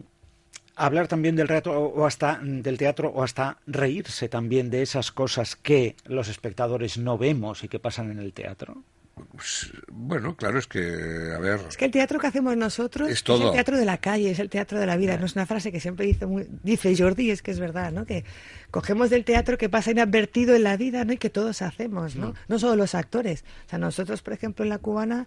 hablar 0.77 1.09
también 1.09 1.35
del 1.35 1.49
teatro 1.49 1.73
o 1.81 2.07
hasta 2.07 2.39
del 2.41 2.79
teatro 2.79 3.09
o 3.09 3.23
hasta 3.25 3.59
reírse 3.67 4.29
también 4.29 4.71
de 4.71 4.83
esas 4.83 5.11
cosas 5.11 5.57
que 5.57 5.97
los 6.05 6.29
espectadores 6.29 6.99
no 6.99 7.19
vemos 7.19 7.65
y 7.65 7.69
que 7.69 7.81
pasan 7.81 8.13
en 8.13 8.21
el 8.21 8.33
teatro. 8.33 8.85
Pues, 9.33 9.73
bueno, 9.89 10.37
claro, 10.37 10.59
es 10.59 10.67
que, 10.67 10.79
a 11.35 11.39
ver, 11.39 11.61
Es 11.69 11.77
que 11.77 11.85
el 11.87 11.91
teatro 11.91 12.19
que 12.19 12.27
hacemos 12.27 12.57
nosotros 12.57 13.09
Es 13.09 13.23
todo. 13.25 13.49
el 13.49 13.53
teatro 13.53 13.77
de 13.77 13.85
la 13.85 13.99
calle, 13.99 14.31
es 14.31 14.39
el 14.39 14.49
teatro 14.51 14.79
de 14.79 14.87
la 14.87 14.97
vida. 14.97 15.17
No 15.19 15.27
es 15.27 15.35
una 15.37 15.47
frase 15.47 15.71
que 15.73 15.81
siempre 15.81 16.07
dice, 16.07 16.27
muy- 16.27 16.47
dice 16.63 16.95
Jordi, 16.97 17.31
es 17.31 17.43
que 17.43 17.51
es 17.51 17.61
verdad, 17.61 17.93
¿no? 17.93 18.05
Que 18.07 18.25
cogemos 18.71 19.11
del 19.11 19.25
teatro 19.25 19.59
que 19.59 19.69
pasa 19.69 19.91
inadvertido 19.91 20.55
en 20.55 20.65
la 20.65 20.77
vida, 20.77 21.05
¿no? 21.05 21.13
Y 21.13 21.17
que 21.19 21.31
todos 21.31 21.63
hacemos, 21.63 22.17
¿no? 22.17 22.35
No 22.49 22.59
solo 22.59 22.77
los 22.77 22.95
actores. 22.95 23.45
O 23.67 23.71
sea, 23.71 23.79
nosotros, 23.79 24.23
por 24.23 24.33
ejemplo, 24.33 24.65
en 24.65 24.69
la 24.71 24.79
cubana 24.79 25.27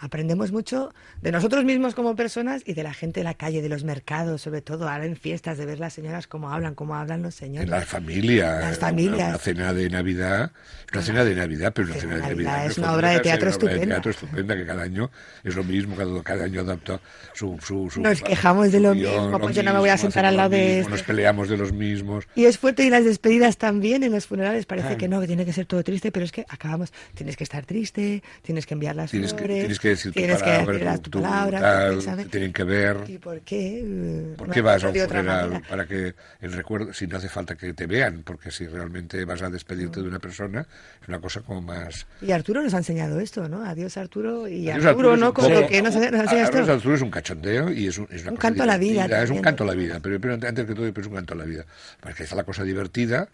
aprendemos 0.00 0.50
mucho 0.50 0.92
de 1.22 1.30
nosotros 1.30 1.64
mismos 1.64 1.94
como 1.94 2.16
personas 2.16 2.62
y 2.66 2.72
de 2.74 2.82
la 2.82 2.92
gente 2.94 3.20
de 3.20 3.24
la 3.24 3.34
calle, 3.34 3.62
de 3.62 3.68
los 3.68 3.84
mercados, 3.84 4.42
sobre 4.42 4.62
todo 4.62 4.88
ahora 4.88 5.04
en 5.04 5.14
fiestas, 5.16 5.58
de 5.58 5.66
ver 5.66 5.78
las 5.78 5.92
señoras 5.92 6.26
cómo 6.26 6.50
hablan, 6.50 6.74
cómo 6.74 6.96
hablan 6.96 7.22
los 7.22 7.34
señores. 7.34 7.64
en 7.66 7.70
la 7.70 7.82
familia, 7.82 8.58
Las 8.60 8.78
una- 8.78 8.86
familias. 8.88 9.28
Una, 9.28 9.38
cena 9.38 9.72
de 9.72 9.90
Navidad, 9.90 10.52
una 10.92 11.02
cena 11.02 11.24
de 11.24 11.34
Navidad, 11.34 11.72
pero 11.74 11.88
una 11.88 11.96
Cena 12.00 12.14
cena 12.14 12.14
de 12.14 12.20
Navidad. 12.34 12.50
Navidad 12.52 12.66
es 12.70 12.78
una 12.78 12.92
obra 12.94 13.10
de 13.10 13.20
teatro 13.20 13.48
una 13.48 13.56
obra 13.56 13.66
de 13.68 13.72
estupenda. 13.74 13.94
teatro 13.94 14.10
estupenda, 14.10 14.56
que 14.56 14.66
cada 14.66 14.82
año 14.82 15.10
es 15.44 15.54
lo 15.54 15.64
mismo, 15.64 15.96
cada, 15.96 16.22
cada 16.22 16.44
año 16.44 16.60
adapta 16.62 17.00
su... 17.34 17.58
su, 17.62 17.90
su- 17.90 18.00
Nos 18.00 18.22
quejamos 18.22 18.72
de 18.72 18.80
lo 18.80 18.92
guion, 18.94 19.24
mismo, 19.24 19.38
pues 19.38 19.54
yo 19.54 19.62
no 19.62 19.72
me 19.74 19.78
voy 19.80 19.90
a 19.90 19.98
sentar 19.98 20.24
al 20.24 20.36
lado 20.36 20.50
de 20.50 20.80
este. 20.80 20.90
Nos 20.90 21.02
peleamos 21.02 21.48
de 21.48 21.56
los 21.56 21.72
mismos. 21.72 22.26
Y 22.34 22.46
es 22.46 22.58
fuerte 22.58 22.84
y 22.84 22.90
las 22.90 23.04
despedidas 23.04 23.58
también 23.58 24.02
en 24.02 24.12
los 24.12 24.26
funerales. 24.26 24.64
Parece 24.66 24.88
Ah. 24.88 24.96
que 24.96 25.08
no, 25.08 25.20
que 25.20 25.26
tiene 25.26 25.44
que 25.44 25.52
ser 25.52 25.66
todo 25.66 25.82
triste, 25.84 26.10
pero 26.10 26.24
es 26.24 26.32
que 26.32 26.46
acabamos. 26.48 26.92
Tienes 27.14 27.36
que 27.36 27.44
estar 27.44 27.66
triste, 27.66 28.22
tienes 28.42 28.66
que 28.66 28.74
enviar 28.74 28.96
las 28.96 29.10
Tienes 29.10 29.32
que, 29.32 29.38
flores, 29.38 29.58
tienes 29.60 29.78
que 29.78 29.89
decir 29.90 30.12
tu 30.12 30.18
tienes 30.18 30.38
que 30.38 30.44
palabra, 30.44 30.78
las- 30.78 31.00
tu, 31.00 31.10
tu 31.10 31.18
tu 31.18 31.22
palabra, 31.22 31.60
tal, 31.60 32.26
tienen 32.30 32.52
que 32.52 32.64
ver. 32.64 32.96
¿Y 33.06 33.18
por 33.18 33.40
qué? 33.40 33.80
eh, 33.84 34.34
¿Por 34.36 34.50
qué 34.50 34.60
vas 34.60 34.82
a 34.84 34.88
un 34.88 34.94
funeral? 34.96 35.62
Para 35.68 35.86
que 35.86 36.14
el 36.40 36.52
recuerdo, 36.52 36.92
si 36.92 37.06
no 37.06 37.16
hace 37.18 37.28
falta 37.28 37.54
que 37.56 37.72
te 37.74 37.86
vean, 37.86 38.22
porque 38.24 38.50
si 38.50 38.66
realmente 38.66 39.24
vas 39.24 39.42
a 39.42 39.50
despedirte 39.50 40.00
de 40.00 40.08
una 40.08 40.18
persona, 40.18 40.66
es 41.02 41.08
una 41.08 41.20
cosa 41.20 41.40
como 41.42 41.62
más... 41.62 42.06
Y 42.22 42.32
Arturo 42.32 42.62
nos 42.62 42.74
ha 42.74 42.78
enseñado 42.78 43.20
esto, 43.20 43.48
¿no? 43.48 43.64
Adiós 43.64 43.96
Arturo 43.96 44.48
y 44.48 44.70
Adiós, 44.70 44.86
Arturo, 44.86 45.16
¿no? 45.16 45.34
Como 45.34 45.48
que 45.68 45.82
nos, 45.82 45.94
nos 45.94 46.04
enseña 46.04 46.22
Adiós, 46.46 46.54
esto. 46.54 46.72
Arturo 46.72 46.94
es 46.94 47.02
un 47.02 47.10
cachondeo 47.10 47.70
y 47.70 47.86
es, 47.88 47.98
un, 47.98 48.06
es 48.10 48.22
una 48.22 48.30
Un 48.32 48.36
cosa 48.36 48.48
canto 48.48 48.62
a 48.62 48.66
la 48.66 48.78
vida 48.78 49.22
Es 49.22 49.30
un 49.30 49.40
canto 49.40 49.64
a 49.64 49.66
la 49.66 49.74
vida, 49.74 50.00
pero, 50.02 50.20
pero 50.20 50.34
antes 50.34 50.66
que 50.66 50.74
todo 50.74 50.86
es 50.86 51.06
un 51.06 51.14
canto 51.14 51.34
a 51.34 51.36
la 51.36 51.44
vida. 51.44 51.64
Porque 52.00 52.22
está 52.24 52.36
la 52.36 52.44
cosa 52.44 52.64
divertida 52.64 53.28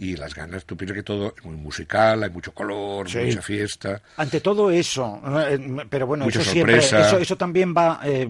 y 0.00 0.14
las 0.14 0.32
ganas, 0.32 0.64
tú 0.64 0.76
piensas 0.76 0.94
que 0.94 1.02
todo 1.02 1.34
es 1.36 1.44
muy 1.44 1.56
musical, 1.56 2.22
hay 2.22 2.30
mucho 2.30 2.54
color, 2.54 3.10
Sí. 3.10 3.18
mucha 3.18 3.42
fiesta. 3.42 4.00
Ante 4.16 4.40
todo 4.40 4.70
eso, 4.70 5.20
eh, 5.48 5.58
pero 5.90 6.06
bueno, 6.06 6.24
Mucha 6.24 6.40
eso 6.40 6.52
siempre, 6.52 6.76
eso, 6.78 7.18
eso 7.18 7.36
también 7.36 7.74
va 7.76 8.00
eh, 8.04 8.24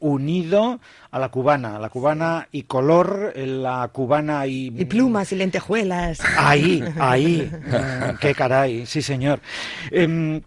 unido 0.00 0.78
a 1.10 1.18
la 1.18 1.30
cubana, 1.30 1.78
la 1.78 1.88
cubana 1.88 2.46
y 2.52 2.64
color, 2.64 3.32
eh, 3.34 3.46
la 3.46 3.88
cubana 3.90 4.46
y... 4.46 4.66
Y 4.76 4.84
plumas 4.84 5.32
y 5.32 5.36
lentejuelas. 5.36 6.20
Ahí, 6.36 6.84
ahí, 7.00 7.50
Mm, 7.50 8.16
qué 8.20 8.34
caray, 8.34 8.84
sí 8.84 9.00
señor. 9.00 9.40
Em, 9.90 10.42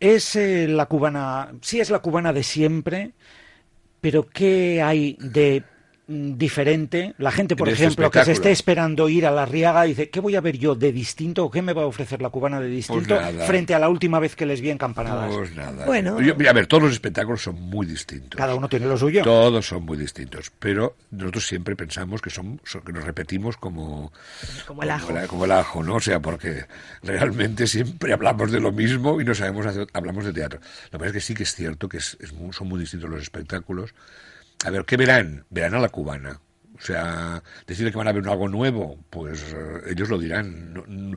es 0.00 0.34
eh, 0.34 0.66
la 0.66 0.86
cubana, 0.86 1.52
sí 1.60 1.78
es 1.78 1.90
la 1.90 2.00
cubana 2.00 2.32
de 2.32 2.42
siempre, 2.42 3.12
pero 4.00 4.26
¿qué 4.28 4.82
hay 4.82 5.16
de 5.20 5.62
diferente? 6.08 7.14
La 7.18 7.30
gente, 7.30 7.54
por 7.54 7.68
ejemplo, 7.68 8.10
que 8.10 8.24
se 8.24 8.32
esté 8.32 8.50
esperando 8.50 9.08
ir 9.08 9.26
a 9.26 9.30
la 9.30 9.44
Riaga, 9.44 9.82
dice, 9.82 10.08
¿qué 10.08 10.20
voy 10.20 10.36
a 10.36 10.40
ver 10.40 10.56
yo 10.58 10.74
de 10.74 10.90
distinto 10.90 11.44
o 11.44 11.50
qué 11.50 11.60
me 11.62 11.74
va 11.74 11.82
a 11.82 11.86
ofrecer 11.86 12.22
la 12.22 12.30
cubana 12.30 12.60
de 12.60 12.68
distinto 12.68 13.14
nada. 13.14 13.44
frente 13.46 13.74
a 13.74 13.78
la 13.78 13.88
última 13.90 14.18
vez 14.18 14.34
que 14.34 14.46
les 14.46 14.60
vi 14.62 14.70
en 14.70 14.78
campanadas? 14.78 15.30
Pues 15.34 15.54
nada. 15.54 15.84
Bueno. 15.86 16.20
Yo- 16.20 16.34
a 16.48 16.52
ver, 16.54 16.66
todos 16.66 16.82
los 16.84 16.92
espectáculos 16.92 17.42
son 17.42 17.60
muy 17.60 17.86
distintos. 17.86 18.38
Cada 18.38 18.54
uno 18.54 18.68
tiene 18.68 18.86
lo 18.86 18.96
suyo. 18.96 19.22
Todos 19.22 19.66
son 19.66 19.84
muy 19.84 19.98
distintos, 19.98 20.50
pero 20.58 20.96
nosotros 21.10 21.46
siempre 21.46 21.76
pensamos 21.76 22.22
que 22.22 22.30
son, 22.30 22.60
son- 22.64 22.80
que 22.82 22.92
nos 22.92 23.04
repetimos 23.04 23.56
como 23.58 24.10
Como 24.66 24.82
el 24.82 24.90
ajo. 24.90 25.12
la- 25.12 25.26
como 25.26 25.44
el 25.44 25.52
ajo, 25.52 25.82
¿no? 25.84 25.96
O 25.96 26.00
sea, 26.00 26.20
porque 26.20 26.64
realmente 27.02 27.66
siempre 27.66 28.12
hablamos 28.14 28.50
de 28.50 28.60
lo 28.60 28.72
mismo 28.72 29.20
y 29.20 29.24
no 29.24 29.34
sabemos 29.34 29.66
hacer, 29.66 29.86
hablamos 29.92 30.24
de 30.24 30.32
teatro. 30.32 30.60
Lo 30.86 30.90
que 30.92 30.98
pasa 30.98 31.06
es 31.08 31.12
que 31.12 31.20
sí 31.20 31.34
que 31.34 31.42
es 31.42 31.54
cierto 31.54 31.88
que 31.88 31.98
es, 31.98 32.16
es 32.20 32.32
son 32.52 32.68
muy 32.68 32.80
distintos 32.80 33.10
los 33.10 33.20
espectáculos. 33.22 33.94
A 34.64 34.70
ver, 34.70 34.84
¿qué 34.84 34.96
verán? 34.96 35.44
Verán 35.50 35.74
a 35.74 35.78
la 35.80 35.88
cubana. 35.88 36.40
O 36.76 36.80
sea, 36.80 37.42
decirle 37.66 37.90
que 37.90 37.98
van 37.98 38.06
a 38.06 38.12
ver 38.12 38.28
algo 38.28 38.48
nuevo, 38.48 39.04
pues 39.10 39.42
eh, 39.52 39.80
ellos 39.90 40.08
lo 40.08 40.16
dirán. 40.18 41.16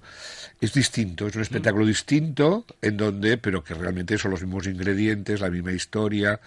Es 0.60 0.74
distinto, 0.74 1.28
es 1.28 1.36
un 1.36 1.44
espectáculo 1.44 1.86
distinto 1.86 2.66
en 2.82 2.98
donde, 2.98 3.38
pero 3.38 3.64
que 3.64 3.76
realmente 3.76 4.18
son 4.18 4.32
los 4.32 4.42
mismos 4.42 4.66
ingredientes, 4.66 5.40
la 5.40 5.52
misma 5.52 5.72
historia, 5.72 6.40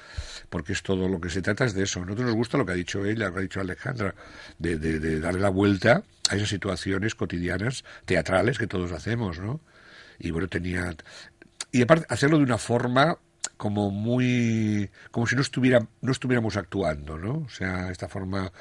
porque 0.51 0.73
es 0.73 0.83
todo 0.83 1.09
lo 1.09 1.21
que 1.21 1.31
se 1.31 1.43
trata 1.43 1.65
es 1.65 1.75
de 1.75 1.85
eso. 1.85 2.01
Nosotros 2.01 2.27
nos 2.27 2.35
gusta 2.35 2.59
lo 2.59 2.67
que 2.67 2.73
ha 2.73 2.77
dicho 2.77 3.05
ella, 3.07 3.27
lo 3.29 3.35
que 3.35 3.39
ha 3.39 3.43
dicho 3.43 3.61
Alejandra, 3.61 4.15
de, 4.59 4.79
de- 4.79 4.99
de 4.99 5.21
darle 5.21 5.41
la 5.41 5.49
vuelta 5.51 6.03
a 6.29 6.35
esas 6.35 6.49
situaciones 6.49 7.15
cotidianas, 7.15 7.85
teatrales 8.07 8.59
que 8.59 8.67
todos 8.67 8.91
hacemos, 8.91 9.39
¿no? 9.39 9.61
Y 10.19 10.33
bueno, 10.33 10.49
tenía... 10.49 10.93
Y 11.71 11.83
aparte, 11.83 12.07
hacerlo 12.09 12.39
de 12.39 12.45
una 12.45 12.59
forma 12.59 13.19
como 13.65 13.91
muy 13.91 14.91
como 15.11 15.27
si 15.27 15.35
no 15.37 15.43
estuviera 15.49 15.79
no 16.03 16.13
estuviéramos 16.13 16.55
actuando 16.63 17.17
no 17.17 17.33
o 17.47 17.49
sea 17.49 17.91
esta 17.91 18.09
forma 18.15 18.53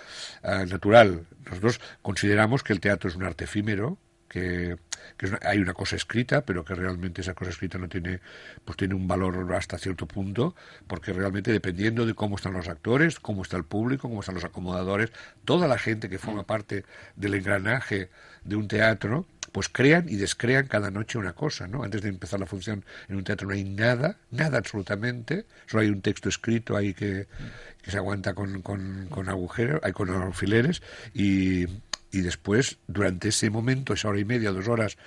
ah, 0.44 0.64
natural. 0.66 1.10
Nosotros 1.46 1.82
consideramos 2.02 2.64
que 2.64 2.72
el 2.74 2.80
teatro 2.80 3.10
es 3.10 3.16
un 3.18 3.24
arte 3.24 3.44
efímero 3.44 3.98
que, 4.30 4.78
que 5.18 5.26
es 5.26 5.32
una- 5.34 5.42
hay 5.44 5.60
una 5.60 5.74
cosa 5.74 5.96
escrita 5.98 6.46
pero 6.48 6.64
que 6.64 6.74
realmente 6.74 7.20
esa 7.22 7.34
cosa 7.34 7.52
escrita 7.52 7.78
no 7.78 7.90
tiene 7.90 8.22
pues 8.66 8.78
tiene 8.78 8.96
un 8.96 9.08
valor 9.08 9.54
hasta 9.54 9.78
cierto 9.78 10.08
punto 10.08 10.56
porque 10.88 11.12
realmente 11.14 11.52
dependiendo 11.52 12.06
de 12.06 12.14
cómo 12.16 12.38
están 12.38 12.54
los 12.54 12.70
actores 12.70 13.20
cómo 13.20 13.42
está 13.44 13.58
el 13.58 13.66
público 13.66 14.08
cómo 14.10 14.22
están 14.22 14.36
los 14.36 14.46
acomodadores 14.46 15.12
toda 15.46 15.68
la 15.68 15.78
gente 15.78 16.10
que 16.10 16.18
forma 16.18 16.44
parte 16.54 16.86
del 17.18 17.34
engranaje 17.36 18.10
de 18.46 18.56
un 18.56 18.68
teatro 18.70 19.26
pues 19.54 19.70
crean 19.70 20.10
y 20.10 20.16
descrean 20.16 20.68
cada 20.68 20.90
noche 20.90 21.20
una 21.20 21.34
cosa, 21.34 21.68
¿no? 21.68 21.84
Antes 21.84 22.02
de 22.02 22.10
empezar 22.10 22.40
la 22.40 22.48
función 22.48 22.84
en 23.08 23.16
un 23.16 23.24
teatro 23.24 23.48
no 23.48 23.54
hay 23.54 23.64
nada, 23.64 24.18
nada 24.32 24.58
absolutamente, 24.58 25.46
solo 25.68 25.84
hay 25.84 25.90
un 25.90 26.02
texto 26.02 26.28
escrito 26.28 26.76
ahí 26.76 26.94
que, 26.94 27.28
se 27.86 27.98
aguanta 27.98 28.34
con, 28.34 28.62
con, 28.62 29.30
agujeros, 29.30 29.80
hay 29.84 29.92
con 29.94 30.10
alfileres, 30.10 30.82
y, 31.14 31.66
y 32.12 32.22
después, 32.22 32.80
durante 32.88 33.30
ese 33.30 33.50
momento, 33.52 33.94
esa 33.94 34.10
hora 34.10 34.20
y 34.20 34.26
media, 34.26 34.52
dos 34.52 34.68
horas, 34.68 34.98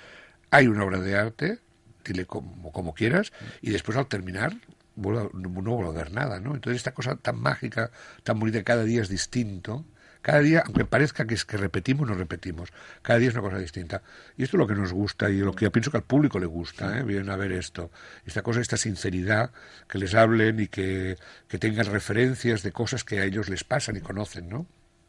hay 0.49 0.67
una 0.67 0.85
obra 0.85 1.01
de 1.01 1.15
arte, 1.15 1.59
dile 2.05 2.25
como, 2.25 2.71
como 2.71 2.93
quieras, 2.93 3.33
y 3.61 3.71
después 3.71 3.97
al 3.97 4.07
terminar 4.07 4.55
no 4.95 5.49
vuelvo 5.75 5.89
a 5.89 5.93
ver 5.93 6.11
nada, 6.11 6.39
¿no? 6.39 6.55
Entonces 6.55 6.77
esta 6.77 6.93
cosa 6.93 7.15
tan 7.17 7.39
mágica, 7.39 7.91
tan 8.23 8.39
bonita, 8.39 8.63
cada 8.63 8.83
día 8.83 9.01
es 9.01 9.09
distinto, 9.09 9.85
cada 10.27 10.41
día, 10.41 10.61
aunque 10.65 10.83
parezca 10.83 11.25
que 11.25 11.35
es 11.35 11.45
que 11.45 11.55
repetimos, 11.55 12.05
no 12.05 12.13
repetimos. 12.13 12.73
Cada 13.01 13.17
día 13.17 13.29
es 13.29 13.33
una 13.33 13.43
cosa 13.43 13.59
distinta. 13.59 14.01
Y 14.35 14.43
esto 14.43 14.57
es 14.57 14.59
lo 14.59 14.67
que 14.67 14.75
nos 14.75 14.91
gusta 14.91 15.29
y 15.29 15.37
lo 15.37 15.53
que 15.53 15.63
yo 15.63 15.71
pienso 15.71 15.89
que 15.89 15.95
al 15.95 16.03
público 16.03 16.37
le 16.37 16.47
gusta, 16.47 16.99
¿eh? 16.99 17.03
Vienen 17.03 17.29
a 17.29 17.37
ver 17.37 17.53
esto. 17.53 17.91
Esta 18.25 18.41
cosa, 18.41 18.59
esta 18.59 18.75
sinceridad, 18.75 19.51
que 19.87 19.97
les 19.99 20.13
hablen 20.15 20.59
y 20.59 20.67
que, 20.67 21.15
que 21.47 21.57
tengan 21.59 21.85
referencias 21.85 22.61
de 22.61 22.73
cosas 22.73 23.05
que 23.05 23.19
a 23.19 23.23
ellos 23.23 23.47
les 23.47 23.63
pasan 23.63 23.95
y 23.95 24.01
conocen, 24.01 24.49
¿no? 24.49 24.65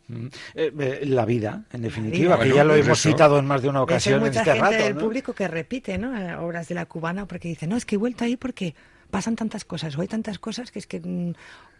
Mm, 0.06 0.26
eh, 0.54 0.72
eh, 0.78 1.00
la 1.06 1.24
vida, 1.24 1.64
en 1.72 1.82
definitiva, 1.82 2.36
vida. 2.36 2.44
que 2.44 2.50
Bueno, 2.50 2.54
ya 2.54 2.62
lo 2.62 2.74
hemos 2.76 3.00
eso. 3.00 3.10
citado 3.10 3.40
en 3.40 3.46
más 3.46 3.60
de 3.60 3.70
una 3.70 3.80
hecho, 3.80 3.86
hay 3.88 3.94
ocasión 3.96 4.14
en 4.20 4.26
mucha 4.28 4.38
este 4.42 4.52
gente 4.52 4.70
rato. 4.70 4.84
del 4.84 4.94
¿no? 4.94 5.00
público 5.00 5.32
que 5.32 5.48
repite 5.48 5.98
¿no? 5.98 6.16
Eh, 6.16 6.36
obras 6.36 6.68
de 6.68 6.76
la 6.76 6.86
cubana 6.86 7.26
porque 7.26 7.48
dice, 7.48 7.66
no, 7.66 7.76
es 7.76 7.84
que 7.84 7.96
he 7.96 7.98
vuelto 7.98 8.22
ahí 8.22 8.36
porque 8.36 8.76
pasan 9.10 9.36
tantas 9.36 9.64
cosas 9.64 9.96
o 9.96 10.00
hay 10.02 10.08
tantas 10.08 10.38
cosas 10.38 10.70
que 10.70 10.78
es 10.78 10.86
que 10.86 11.00
mm, 11.00 11.32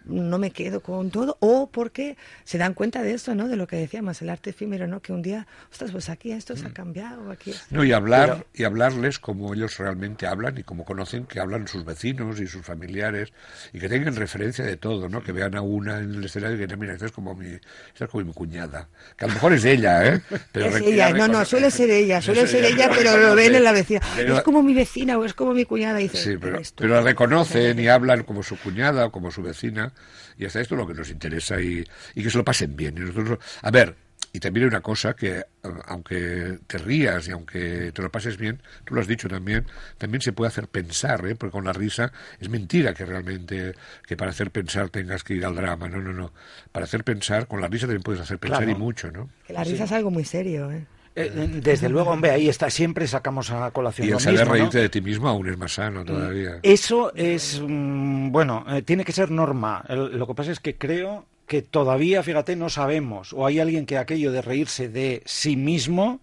no 0.07 0.39
me 0.39 0.53
quedo 0.53 0.81
con 0.81 1.11
todo 1.11 1.37
o 1.41 1.69
porque 1.71 2.17
se 2.45 2.57
dan 2.57 2.73
cuenta 2.73 3.03
de 3.03 3.13
esto, 3.13 3.35
¿no? 3.35 3.47
De 3.49 3.57
lo 3.57 3.67
que 3.67 3.77
decíamos, 3.77 4.23
el 4.23 4.31
arte 4.31 4.51
efímero, 4.51 4.87
¿no? 4.87 5.01
Que 5.03 5.13
un 5.13 5.21
día, 5.21 5.47
ostras, 5.71 5.91
pues 5.91 6.09
aquí 6.09 6.33
esto 6.33 6.55
Mm. 6.55 6.57
se 6.57 6.67
ha 6.67 6.71
cambiado, 6.73 7.31
aquí... 7.31 7.53
No, 7.71 7.85
y 7.85 7.93
hablar, 7.93 8.47
y 8.55 8.65
hablarles 8.65 9.19
como 9.19 9.53
ellos 9.53 9.77
realmente 9.77 10.27
hablan 10.27 10.57
y 10.57 10.63
como 10.63 10.85
conocen 10.87 11.27
que 11.27 11.41
hablan 11.41 11.69
sus 11.69 11.85
vecinos 11.85 12.41
y 12.41 12.47
sus 12.47 12.65
familiares 12.65 13.33
y 13.75 13.81
que 13.81 13.89
tengan 13.91 14.17
referencia 14.17 14.65
de 14.65 14.77
todo, 14.79 15.11
¿no? 15.11 15.23
Que 15.23 15.33
vean 15.33 15.55
a 15.57 15.61
una 15.61 15.99
en 15.99 16.15
el 16.15 16.25
escenario 16.25 16.57
y 16.57 16.61
que 16.61 16.67
digan, 16.67 16.79
mira, 16.81 16.93
esta 16.95 17.07
es 17.07 17.13
como 17.13 17.35
mi, 17.35 17.49
esta 17.93 18.05
es 18.05 18.11
como 18.11 18.25
mi 18.25 18.33
cuñada. 18.33 18.89
Que 19.19 19.27
a 19.27 19.29
lo 19.29 19.35
mejor 19.35 19.53
es 19.53 19.65
ella, 19.67 20.07
¿eh? 20.07 20.23
es 20.55 20.73
re- 20.73 20.89
ella, 20.89 21.13
no, 21.13 21.29
no, 21.29 21.45
suele 21.45 21.71
ser 21.71 21.91
ella, 21.91 22.23
suele 22.23 22.47
ser 22.47 22.65
ella, 22.65 22.89
pero 22.95 23.19
lo 23.19 23.35
ven 23.35 23.55
en 23.55 23.65
la 23.65 23.73
vecina. 23.73 24.01
Pero- 24.17 24.37
Es 24.39 24.43
como 24.43 24.63
mi 24.63 24.73
vecina 24.73 25.19
o 25.19 25.25
es 25.27 25.35
como 25.35 25.53
mi 25.53 25.67
cuñada, 25.67 25.99
dice. 25.99 26.17
Sí, 26.17 26.37
pero, 26.41 26.61
pero 26.77 26.95
la 26.95 27.03
reconocen 27.19 27.79
y 27.79 27.89
hablan 27.89 28.23
como 28.23 28.43
su 28.43 28.57
cuñada 28.59 29.07
o 29.07 29.13
como 29.13 29.31
su 29.31 29.43
vecina 29.43 29.93
y 30.39 30.45
hasta 30.47 30.61
esto 30.61 30.75
es 30.75 30.79
lo 30.81 30.87
que 30.87 30.95
nos 30.95 31.11
interesa 31.11 31.61
y, 31.61 31.85
y 32.15 32.23
que 32.23 32.31
se 32.31 32.39
lo 32.39 32.45
pasen 32.45 32.77
bien. 32.77 32.97
Y 32.97 33.01
nosotros, 33.01 33.39
a 33.63 33.71
ver, 33.71 33.97
y 34.33 34.41
también 34.41 34.65
hay 34.65 34.69
una 34.69 34.83
cosa 34.83 35.15
que, 35.15 35.43
aunque 35.87 36.59
te 36.67 36.79
rías 36.79 37.27
y 37.27 37.33
aunque 37.33 37.91
te 37.93 38.03
lo 38.03 38.11
pases 38.11 38.37
bien, 38.37 38.61
tú 38.85 38.95
lo 38.95 39.01
has 39.01 39.09
dicho 39.09 39.29
también, 39.29 39.67
también 39.97 40.21
se 40.21 40.33
puede 40.33 40.49
hacer 40.49 40.69
pensar, 40.69 41.27
¿eh? 41.27 41.35
porque 41.35 41.53
con 41.53 41.65
la 41.65 41.73
risa 41.73 42.13
es 42.39 42.49
mentira 42.49 42.95
que 42.95 43.05
realmente, 43.05 43.75
que 44.07 44.17
para 44.17 44.31
hacer 44.31 44.51
pensar 44.51 44.91
tengas 44.91 45.25
que 45.25 45.35
ir 45.35 45.45
al 45.45 45.57
drama, 45.57 45.89
no, 45.89 46.01
no, 46.01 46.13
no. 46.13 46.33
Para 46.71 46.85
hacer 46.85 47.03
pensar, 47.05 47.49
con 47.49 47.61
la 47.61 47.69
risa 47.69 47.87
también 47.87 48.03
puedes 48.03 48.21
hacer 48.21 48.39
pensar 48.39 48.59
Claro. 48.65 48.73
y 48.79 48.81
mucho, 48.81 49.11
¿no? 49.11 49.29
Que 49.47 49.55
la 49.55 49.65
risa 49.65 49.85
es 49.85 49.93
algo 49.93 50.11
muy 50.11 50.25
serio, 50.25 50.71
¿eh? 50.71 50.85
Eh, 51.21 51.31
desde 51.63 51.89
luego, 51.89 52.11
hombre, 52.11 52.31
ahí 52.31 52.49
está, 52.49 52.71
siempre 52.71 53.07
sacamos 53.07 53.51
a 53.51 53.71
colación 53.73 54.07
Y 54.09 54.13
el 54.13 54.21
saber 54.21 54.49
reírte 54.49 54.79
de 54.79 54.89
ti 54.89 55.01
mismo 55.01 55.29
aún 55.29 55.49
es 55.49 55.59
más 55.59 55.73
sano 55.73 56.05
todavía. 56.05 56.61
Eso 56.63 57.13
es, 57.15 57.61
mm, 57.67 58.31
bueno, 58.31 58.65
eh, 58.69 58.83
tiene 58.83 59.05
que 59.05 59.13
ser 59.13 59.31
norma. 59.31 59.85
El- 59.89 60.17
lo 60.19 60.27
que 60.27 60.35
pasa 60.35 60.53
es 60.53 60.61
que 60.61 60.77
creo 60.77 61.27
que 61.47 61.63
todavía, 61.63 62.23
fíjate, 62.23 62.57
no 62.57 62.69
sabemos, 62.69 63.33
o 63.33 63.47
hay 63.47 63.59
alguien 63.59 63.87
que 63.87 63.97
aquello 63.99 64.31
de 64.33 64.43
reírse 64.43 64.89
de 64.89 65.23
sí 65.25 65.57
mismo 65.57 66.21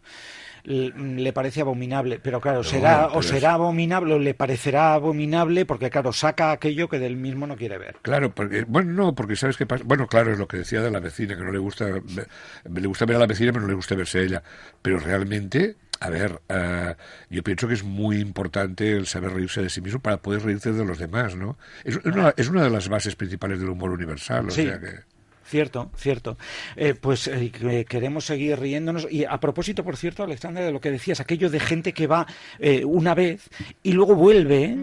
le 0.65 1.31
parece 1.31 1.62
abominable, 1.62 2.19
pero 2.22 2.41
claro, 2.41 2.63
será 2.63 3.05
pero 3.07 3.17
o 3.17 3.19
es- 3.22 3.27
será 3.27 3.53
abominable 3.53 4.13
o 4.15 4.19
le 4.19 4.34
parecerá 4.34 4.93
abominable 4.95 5.65
porque 5.65 5.89
claro, 5.89 6.12
saca 6.12 6.51
aquello 6.51 6.89
que 6.89 6.98
del 7.00 7.17
mismo 7.17 7.45
no 7.48 7.55
quiere 7.55 7.77
ver. 7.77 7.98
Claro, 8.01 8.34
porque, 8.34 8.63
bueno, 8.67 8.91
no, 8.93 9.15
porque 9.15 9.36
sabes 9.36 9.57
qué 9.57 9.65
pasa. 9.65 9.84
Bueno, 9.86 10.07
claro, 10.07 10.34
es 10.34 10.39
lo 10.39 10.48
que 10.48 10.57
decía 10.57 10.81
de 10.81 10.89
la 10.91 11.00
vecina, 11.00 11.36
que 11.38 11.43
no 11.43 11.51
le 11.51 11.60
gusta, 11.60 11.86
le 11.89 12.88
gusta 12.88 13.05
ver 13.05 13.17
a 13.17 13.19
la 13.19 13.27
vecina, 13.27 13.51
pero 13.51 13.62
no 13.62 13.67
le 13.69 13.75
gusta 13.75 13.95
verse 13.95 14.24
ella. 14.24 14.41
Pero 14.81 15.00
realmente, 15.00 15.75
a 16.00 16.10
ver, 16.10 16.41
eh, 16.50 16.95
yo 17.29 17.43
pienso 17.43 17.67
que 17.67 17.75
es 17.75 17.84
muy 17.84 18.17
importante 18.17 18.91
el 18.91 19.05
saber 19.07 19.34
reírse 19.34 19.62
de 19.62 19.69
sí 19.69 19.81
mismo 19.81 20.00
para 20.00 20.17
poder 20.17 20.41
reírse 20.43 20.72
de 20.74 20.84
los 20.84 20.98
demás, 20.98 21.36
¿no? 21.36 21.57
Es, 21.84 21.95
es 21.98 22.05
una, 22.05 22.34
es 22.36 22.50
una 22.50 22.63
de 22.63 22.69
las 22.72 22.89
bases 22.89 23.15
principales 23.15 23.60
del 23.60 23.69
humor 23.69 23.91
universal, 23.91 24.48
o 24.48 24.51
Sí. 24.51 24.63
sea 24.63 24.79
que... 24.79 25.14
Cierto, 25.47 25.91
cierto. 25.95 26.37
Eh, 26.75 26.95
pues 26.99 27.27
eh, 27.27 27.51
que 27.51 27.85
queremos 27.85 28.25
seguir 28.25 28.59
riéndonos. 28.59 29.07
Y 29.11 29.25
a 29.25 29.39
propósito, 29.39 29.83
por 29.83 29.95
cierto, 29.95 30.23
Alexandra, 30.23 30.63
de 30.65 30.71
lo 30.71 30.81
que 30.81 30.89
decías, 30.89 31.19
aquello 31.19 31.51
de 31.51 31.59
gente 31.59 31.93
que 31.93 32.07
va 32.07 32.25
eh, 32.59 32.83
una 32.83 33.13
vez 33.13 33.47
y 33.83 33.91
luego 33.93 34.15
vuelve, 34.15 34.75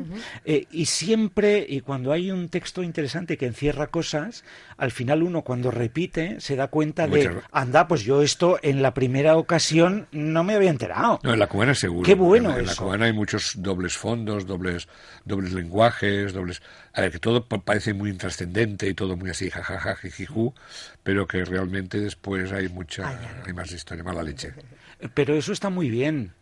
eh, 0.45 0.67
y 0.71 0.87
siempre, 0.87 1.67
y 1.69 1.81
cuando 1.81 2.13
hay 2.13 2.31
un 2.31 2.49
texto 2.49 2.83
interesante 2.85 3.37
que 3.37 3.47
encierra 3.47 3.89
cosas, 3.89 4.45
al 4.77 4.93
final 4.93 5.23
uno 5.25 5.43
cuando 5.43 5.71
repite 5.73 6.41
se 6.41 6.55
da 6.55 6.69
cuenta 6.69 7.09
de, 7.09 7.31
anda, 7.51 7.89
pues 7.89 8.03
yo 8.03 8.23
esto 8.23 8.59
en 8.63 8.83
la 8.83 8.95
primera 8.95 9.37
ocasión 9.37 10.07
no 10.13 10.45
me 10.45 10.55
había 10.55 10.71
enterado. 10.71 11.19
No, 11.25 11.33
en 11.33 11.39
la 11.41 11.49
cubana 11.49 11.75
seguro. 11.75 12.07
Qué 12.07 12.15
bueno 12.15 12.51
En, 12.53 12.61
en 12.61 12.67
la 12.67 12.73
eso. 12.73 12.85
cubana 12.85 13.07
hay 13.07 13.13
muchos 13.13 13.55
dobles 13.61 13.97
fondos, 13.97 14.47
dobles, 14.47 14.87
dobles 15.25 15.53
lenguajes, 15.53 16.33
dobles... 16.33 16.63
A 16.95 17.01
ver, 17.01 17.11
que 17.11 17.19
todo 17.19 17.47
pa- 17.49 17.59
parece 17.65 17.95
muy 17.95 18.11
intrascendente 18.11 18.87
y 18.89 18.95
todo 18.95 19.17
muy 19.17 19.31
así, 19.31 19.49
jajaja, 19.51 19.97
jijiju, 19.97 20.52
pero 21.03 21.27
que 21.27 21.45
realmente 21.45 21.99
después 22.01 22.53
hay 22.53 22.69
mucha... 22.69 23.19
Hay 23.47 23.53
más 23.53 23.71
historia, 23.73 24.05
mala 24.05 24.23
leche. 24.23 24.53
Pero 25.15 25.35
eso 25.35 25.53
está 25.53 25.71
muy 25.71 25.91
bien. 25.91 26.33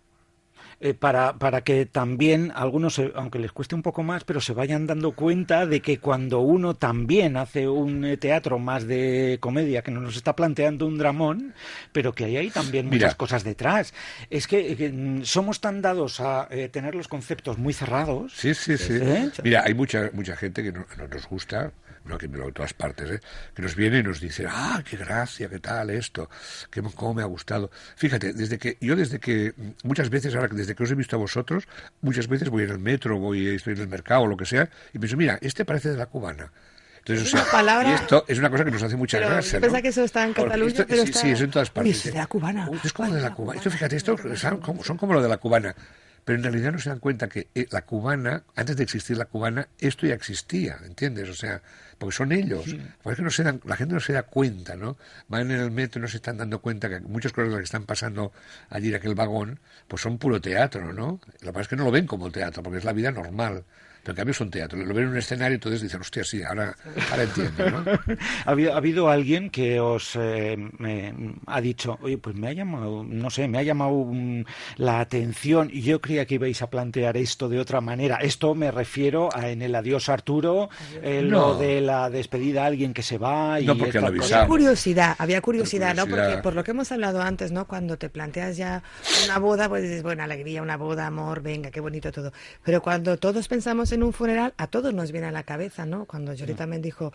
eh, 0.82 0.94
para, 0.94 1.34
para 1.34 1.60
que 1.62 1.84
también 1.84 2.52
algunos, 2.54 2.94
se- 2.94 3.12
aunque 3.14 3.38
les 3.38 3.52
cueste 3.52 3.74
un 3.74 3.82
poco 3.82 4.02
más, 4.02 4.24
pero 4.24 4.40
se 4.40 4.54
vayan 4.54 4.86
dando 4.86 5.12
cuenta 5.12 5.66
de 5.66 5.80
que 5.82 5.98
cuando 5.98 6.40
uno 6.40 6.72
también 6.74 7.36
hace 7.36 7.68
un 7.68 8.02
eh, 8.06 8.16
teatro 8.16 8.58
más 8.58 8.86
de 8.86 9.36
comedia, 9.40 9.82
que 9.82 9.90
nos 9.90 10.16
está 10.16 10.34
planteando 10.34 10.86
un 10.86 10.96
dramón, 10.96 11.52
pero 11.92 12.14
que 12.14 12.24
hay 12.24 12.38
ahí 12.38 12.50
también 12.50 12.86
Mira. 12.88 12.96
muchas 13.08 13.14
cosas 13.14 13.44
detrás. 13.44 13.92
Es 14.30 14.46
que, 14.46 14.74
que, 14.74 14.88
mm, 14.90 15.24
somos 15.24 15.60
tan 15.60 15.82
dados 15.82 16.18
a 16.20 16.48
eh, 16.50 16.70
tener 16.70 16.94
los 16.94 17.08
conceptos 17.08 17.58
muy 17.58 17.74
cerrados. 17.74 18.32
Sí, 18.34 18.54
sí, 18.54 18.78
sí. 18.78 18.94
¿Eh? 19.02 19.30
Mira, 19.44 19.64
hay 19.66 19.74
mucha 19.74 20.08
mucha 20.14 20.34
gente 20.34 20.62
que 20.62 20.72
no, 20.72 20.86
no 20.96 21.08
nos 21.08 21.26
gusta, 21.28 21.72
no 22.10 22.18
que 22.18 22.28
no 22.28 22.46
en 22.48 22.52
todas 22.52 22.74
partes, 22.74 23.10
¿eh? 23.10 23.20
que 23.54 23.62
nos 23.62 23.74
viene 23.74 23.98
y 23.98 24.02
nos 24.02 24.20
dice, 24.20 24.44
ah, 24.48 24.82
qué 24.88 24.96
gracia, 24.98 25.48
qué 25.48 25.58
tal 25.60 25.88
esto, 25.90 26.28
qué, 26.70 26.82
cómo 26.94 27.14
me 27.14 27.22
ha 27.22 27.26
gustado. 27.26 27.70
Fíjate, 27.96 28.32
desde 28.34 28.58
que 28.58 28.76
yo 28.80 28.96
desde 28.96 29.18
que 29.20 29.54
muchas 29.84 30.10
veces 30.10 30.34
ahora 30.34 30.48
que 30.48 30.56
desde 30.56 30.74
que 30.74 30.82
os 30.82 30.90
he 30.90 30.94
visto 30.94 31.16
a 31.16 31.18
vosotros, 31.18 31.66
muchas 32.02 32.28
veces 32.28 32.50
voy 32.50 32.64
en 32.64 32.70
el 32.70 32.78
metro, 32.78 33.18
voy 33.18 33.46
estoy 33.48 33.72
en 33.74 33.80
el 33.80 33.88
mercado 33.88 34.22
o 34.22 34.26
lo 34.26 34.36
que 34.36 34.44
sea 34.44 34.68
y 34.92 34.98
pienso, 34.98 35.16
mira, 35.16 35.38
este 35.40 35.64
parece 35.64 35.90
de 35.90 35.96
la 35.96 36.06
cubana. 36.06 36.52
Entonces, 36.98 37.28
Es 37.28 37.32
o 37.32 37.36
una 37.38 37.44
sea, 37.44 37.52
palabra- 37.52 37.90
y 37.90 37.94
esto 37.94 38.24
es 38.28 38.38
una 38.38 38.50
cosa 38.50 38.62
que 38.64 38.70
nos 38.72 38.82
hace 38.82 38.94
mucha 38.96 39.16
Pero 39.18 39.30
gracia. 39.30 39.52
yo 39.52 39.58
¿no? 39.58 39.60
pensaba 39.62 39.80
que 39.82 39.88
eso 39.88 40.04
está 40.04 40.22
en 40.24 40.34
Cataluña, 40.34 40.68
esto- 40.70 40.86
pero 40.86 41.02
sí, 41.02 41.08
está- 41.08 41.20
sí, 41.22 41.30
es 41.30 41.40
en 41.40 41.50
todas 41.50 41.70
partes. 41.70 41.96
es 42.06 42.12
de 42.12 42.18
la 42.18 42.26
cubana. 42.26 42.68
Es 42.84 42.92
como 42.92 43.14
de 43.14 43.22
la 43.22 43.32
cubana. 43.32 43.58
Esto, 43.58 43.70
fíjate, 43.70 43.98
son 44.00 44.58
como, 44.60 44.84
son 44.84 44.96
como 44.98 45.14
lo 45.14 45.22
de 45.22 45.28
la 45.30 45.38
cubana. 45.38 45.74
Pero 46.24 46.38
en 46.38 46.44
realidad 46.44 46.72
no 46.72 46.78
se 46.78 46.90
dan 46.90 46.98
cuenta 46.98 47.28
que 47.28 47.48
eh, 47.54 47.66
la 47.70 47.82
cubana, 47.82 48.44
antes 48.54 48.76
de 48.76 48.84
existir 48.84 49.16
la 49.16 49.24
cubana, 49.24 49.68
esto 49.78 50.06
ya 50.06 50.14
existía, 50.14 50.78
¿entiendes? 50.84 51.28
O 51.28 51.34
sea, 51.34 51.62
porque 51.98 52.16
son 52.16 52.32
ellos. 52.32 52.64
Porque 53.02 53.12
es 53.12 53.16
que 53.16 53.22
no 53.22 53.30
se 53.30 53.42
dan, 53.42 53.60
la 53.64 53.76
gente 53.76 53.94
no 53.94 54.00
se 54.00 54.12
da 54.12 54.22
cuenta, 54.22 54.76
¿no? 54.76 54.96
Van 55.28 55.50
en 55.50 55.60
el 55.60 55.70
metro 55.70 55.98
y 55.98 56.02
no 56.02 56.08
se 56.08 56.16
están 56.16 56.38
dando 56.38 56.60
cuenta 56.60 56.88
que 56.88 57.00
muchas 57.00 57.32
cosas 57.32 57.48
de 57.48 57.52
las 57.52 57.60
que 57.60 57.64
están 57.64 57.84
pasando 57.84 58.32
allí 58.68 58.88
en 58.88 58.94
aquel 58.94 59.14
vagón, 59.14 59.60
pues 59.88 60.02
son 60.02 60.18
puro 60.18 60.40
teatro, 60.40 60.92
¿no? 60.92 61.20
Lo 61.40 61.46
que 61.48 61.52
pasa 61.52 61.62
es 61.62 61.68
que 61.68 61.76
no 61.76 61.84
lo 61.84 61.90
ven 61.90 62.06
como 62.06 62.30
teatro, 62.30 62.62
porque 62.62 62.78
es 62.78 62.84
la 62.84 62.92
vida 62.92 63.10
normal. 63.10 63.64
Pero 64.02 64.12
en 64.12 64.16
cambio 64.16 64.34
son 64.34 64.50
teatro. 64.50 64.78
Lo 64.78 64.94
ven 64.94 65.04
en 65.04 65.10
un 65.10 65.18
escenario 65.18 65.52
y 65.52 65.56
entonces 65.56 65.82
dicen, 65.82 66.00
hostia, 66.00 66.24
sí, 66.24 66.42
ahora, 66.42 66.74
ahora 67.10 67.22
entiendo, 67.24 67.70
¿no? 67.70 67.84
¿Ha 68.46 68.50
habido, 68.50 68.74
ha 68.74 68.76
habido 68.78 69.10
alguien 69.10 69.50
que 69.50 69.78
os 69.80 70.16
eh, 70.16 70.56
me- 70.78 71.14
ha 71.46 71.60
dicho, 71.60 71.98
oye, 72.02 72.16
pues 72.18 72.34
me 72.36 72.48
ha 72.48 72.52
llamado, 72.52 73.04
no 73.04 73.28
sé, 73.30 73.46
me 73.48 73.58
ha 73.58 73.62
llamado 73.62 73.92
mm, 74.06 74.44
la 74.76 75.00
atención 75.00 75.68
y 75.72 75.82
yo 75.82 76.00
creía 76.00 76.24
que 76.26 76.36
ibais 76.36 76.62
a 76.62 76.70
plantear 76.70 77.16
esto 77.16 77.48
de 77.48 77.58
otra 77.58 77.80
manera. 77.80 78.16
Esto 78.16 78.54
me 78.54 78.70
refiero 78.70 79.28
a 79.34 79.48
en 79.50 79.62
el 79.62 79.74
adiós 79.74 80.08
Arturo, 80.08 80.70
eh, 81.02 81.20
No. 81.22 81.52
lo 81.52 81.58
de 81.58 81.80
la 81.80 82.08
despedida 82.10 82.62
a 82.64 82.66
alguien 82.66 82.94
que 82.94 83.02
se 83.02 83.18
va 83.18 83.60
y 83.60 83.66
No, 83.66 83.76
porque 83.76 84.00
lo. 84.00 84.06
Había 84.08 84.46
curiosidad, 84.46 85.14
había 85.18 85.40
curiosidad, 85.40 85.94
¿no? 85.94 86.02
curiosidad. 86.04 86.28
Porque 86.30 86.42
por 86.42 86.54
lo 86.54 86.64
que 86.64 86.70
hemos 86.70 86.90
hablado 86.92 87.20
antes, 87.22 87.52
¿no? 87.52 87.66
Cuando 87.66 87.98
te 87.98 88.08
planteas 88.08 88.56
ya 88.56 88.82
una 89.24 89.38
boda, 89.38 89.68
pues 89.68 89.82
dices, 89.82 90.02
bueno, 90.02 90.22
alegría, 90.22 90.62
una 90.62 90.76
boda, 90.76 91.06
amor, 91.06 91.42
venga, 91.42 91.70
qué 91.70 91.80
bonito 91.80 92.10
todo. 92.12 92.32
Pero 92.64 92.80
cuando 92.82 93.16
todos 93.18 93.46
pensamos 93.48 93.89
en 93.92 94.02
un 94.02 94.12
funeral, 94.12 94.54
a 94.56 94.66
todos 94.66 94.92
nos 94.94 95.12
viene 95.12 95.26
a 95.28 95.32
la 95.32 95.42
cabeza, 95.44 95.86
¿no? 95.86 96.04
Cuando 96.06 96.32
Yoli 96.34 96.54
también 96.54 96.82
dijo, 96.82 97.12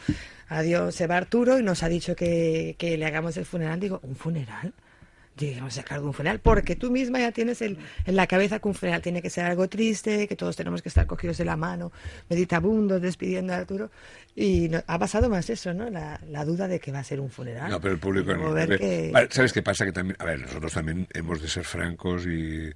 adiós, 0.48 0.94
se 0.96 1.08
va 1.08 1.18
Arturo 1.18 1.60
y 1.60 1.64
nos 1.64 1.84
ha 1.84 1.90
dicho 1.90 2.16
que, 2.16 2.76
que 2.78 2.98
le 2.98 3.06
hagamos 3.06 3.38
el 3.38 3.46
funeral, 3.46 3.80
digo, 3.80 4.00
¿un 4.04 4.16
funeral? 4.16 4.74
Digamos, 5.38 5.74
sacar 5.74 6.00
de 6.00 6.06
un 6.06 6.14
funeral, 6.14 6.40
porque 6.40 6.78
tú 6.78 6.90
misma 6.90 7.20
ya 7.20 7.34
tienes 7.34 7.62
el, 7.62 7.78
en 8.06 8.16
la 8.16 8.26
cabeza 8.26 8.60
que 8.60 8.70
un 8.70 8.74
funeral 8.74 9.02
tiene 9.02 9.22
que 9.22 9.30
ser 9.30 9.44
algo 9.44 9.68
triste, 9.68 10.30
que 10.30 10.36
todos 10.38 10.56
tenemos 10.56 10.82
que 10.82 10.88
estar 10.88 11.06
cogidos 11.08 11.38
de 11.38 11.44
la 11.44 11.58
mano, 11.58 11.92
meditabundos, 12.30 13.02
despidiendo 13.02 13.52
a 13.52 13.58
Arturo. 13.58 13.92
Y 14.34 14.70
no- 14.70 14.82
ha 14.88 14.98
pasado 14.98 15.30
más 15.30 15.50
eso, 15.50 15.74
¿no? 15.74 15.90
La, 15.90 16.22
la 16.30 16.46
duda 16.46 16.70
de 16.70 16.80
que 16.80 16.94
va 16.94 17.00
a 17.00 17.04
ser 17.04 17.20
un 17.20 17.30
funeral. 17.30 17.70
No, 17.70 17.82
pero 17.82 17.94
el 17.96 18.00
público 18.00 18.34
no. 18.34 18.54
ver 18.54 18.78
que- 18.78 19.12
¿Sabes 19.30 19.52
qué 19.52 19.62
pasa? 19.62 19.84
Que 19.86 19.92
también, 19.92 20.16
a 20.20 20.24
ver, 20.26 20.40
nosotros 20.40 20.72
también 20.72 21.06
hemos 21.14 21.42
de 21.42 21.50
ser 21.50 21.66
francos 21.66 22.26
y, 22.26 22.70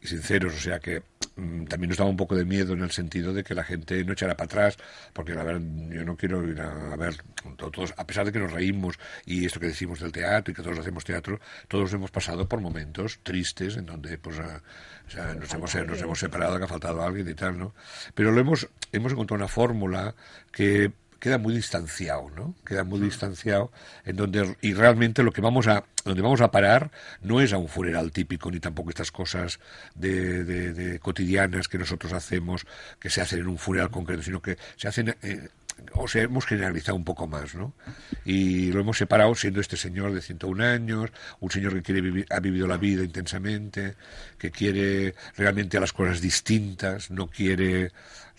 y 0.00 0.06
sinceros, 0.06 0.54
o 0.54 0.58
sea 0.60 0.78
que 0.78 1.02
también 1.36 1.90
nos 1.90 1.98
daba 1.98 2.08
un 2.10 2.16
poco 2.16 2.34
de 2.34 2.44
miedo 2.44 2.72
en 2.72 2.80
el 2.82 2.90
sentido 2.90 3.32
de 3.34 3.44
que 3.44 3.54
la 3.54 3.62
gente 3.62 4.02
no 4.04 4.14
echara 4.14 4.34
para 4.36 4.46
atrás, 4.46 4.76
porque 5.12 5.32
a 5.32 5.42
ver, 5.44 5.60
yo 5.90 6.04
no 6.04 6.16
quiero 6.16 6.42
ir 6.48 6.60
a, 6.60 6.96
ver, 6.96 7.16
to- 7.56 7.70
todos, 7.70 7.92
a 7.96 8.06
pesar 8.06 8.24
de 8.24 8.32
que 8.32 8.38
nos 8.38 8.50
reímos 8.52 8.98
y 9.26 9.44
esto 9.44 9.60
que 9.60 9.66
decimos 9.66 10.00
del 10.00 10.12
teatro 10.12 10.52
y 10.52 10.54
que 10.54 10.62
todos 10.62 10.78
hacemos 10.78 11.04
teatro, 11.04 11.38
todos 11.68 11.92
hemos 11.92 12.10
pasado 12.10 12.48
por 12.48 12.60
momentos 12.60 13.20
tristes 13.22 13.76
en 13.76 13.86
donde 13.86 14.16
pues 14.18 14.38
ah, 14.40 14.62
o 15.06 15.10
sea, 15.10 15.34
nos 15.34 15.52
hemos, 15.52 15.74
nos 15.86 16.00
hemos 16.02 16.18
separado, 16.18 16.58
que 16.58 16.64
ha 16.64 16.68
faltado 16.68 17.02
alguien 17.04 17.28
y 17.28 17.34
tal, 17.34 17.58
¿no? 17.58 17.74
Pero 18.14 18.32
lo 18.32 18.40
hemos, 18.40 18.68
hemos 18.92 19.12
encontrado 19.12 19.36
una 19.44 19.48
fórmula 19.48 20.14
que 20.50 20.90
queda 21.18 21.38
muy 21.38 21.54
distanciado, 21.54 22.30
¿no? 22.36 22.54
Queda 22.64 22.84
muy 22.84 23.00
distanciado 23.00 23.70
en 24.04 24.16
donde 24.16 24.56
y 24.60 24.74
realmente 24.74 25.22
lo 25.22 25.32
que 25.32 25.40
vamos 25.40 25.66
a 25.66 25.84
donde 26.04 26.22
vamos 26.22 26.40
a 26.40 26.50
parar 26.50 26.90
no 27.20 27.40
es 27.40 27.52
a 27.52 27.58
un 27.58 27.68
funeral 27.68 28.12
típico 28.12 28.50
ni 28.50 28.60
tampoco 28.60 28.90
estas 28.90 29.10
cosas 29.10 29.58
de, 29.94 30.44
de- 30.44 30.72
de 30.72 30.98
cotidianas 31.00 31.68
que 31.68 31.78
nosotros 31.78 32.12
hacemos 32.12 32.66
que 33.00 33.10
se 33.10 33.20
hacen 33.20 33.40
en 33.40 33.48
un 33.48 33.58
funeral 33.58 33.90
concreto, 33.90 34.22
sino 34.22 34.40
que 34.40 34.56
se 34.76 34.88
hacen 34.88 35.16
eh, 35.22 35.48
o 35.94 36.08
sea, 36.08 36.22
hemos 36.22 36.46
generalizado 36.46 36.96
un 36.96 37.04
poco 37.04 37.26
más, 37.26 37.54
¿no? 37.54 37.74
Y 38.24 38.72
lo 38.72 38.80
hemos 38.80 38.98
separado 38.98 39.34
siendo 39.34 39.60
este 39.60 39.76
señor 39.76 40.12
de 40.12 40.20
101 40.20 40.64
años, 40.64 41.10
un 41.40 41.50
señor 41.50 41.74
que 41.74 41.82
quiere 41.82 42.00
vivir, 42.00 42.26
ha 42.30 42.40
vivido 42.40 42.66
la 42.66 42.76
vida 42.76 43.02
intensamente, 43.02 43.94
que 44.38 44.50
quiere 44.50 45.14
realmente 45.36 45.76
a 45.76 45.80
las 45.80 45.92
cosas 45.92 46.20
distintas, 46.20 47.10
no 47.10 47.28
quiere 47.28 47.90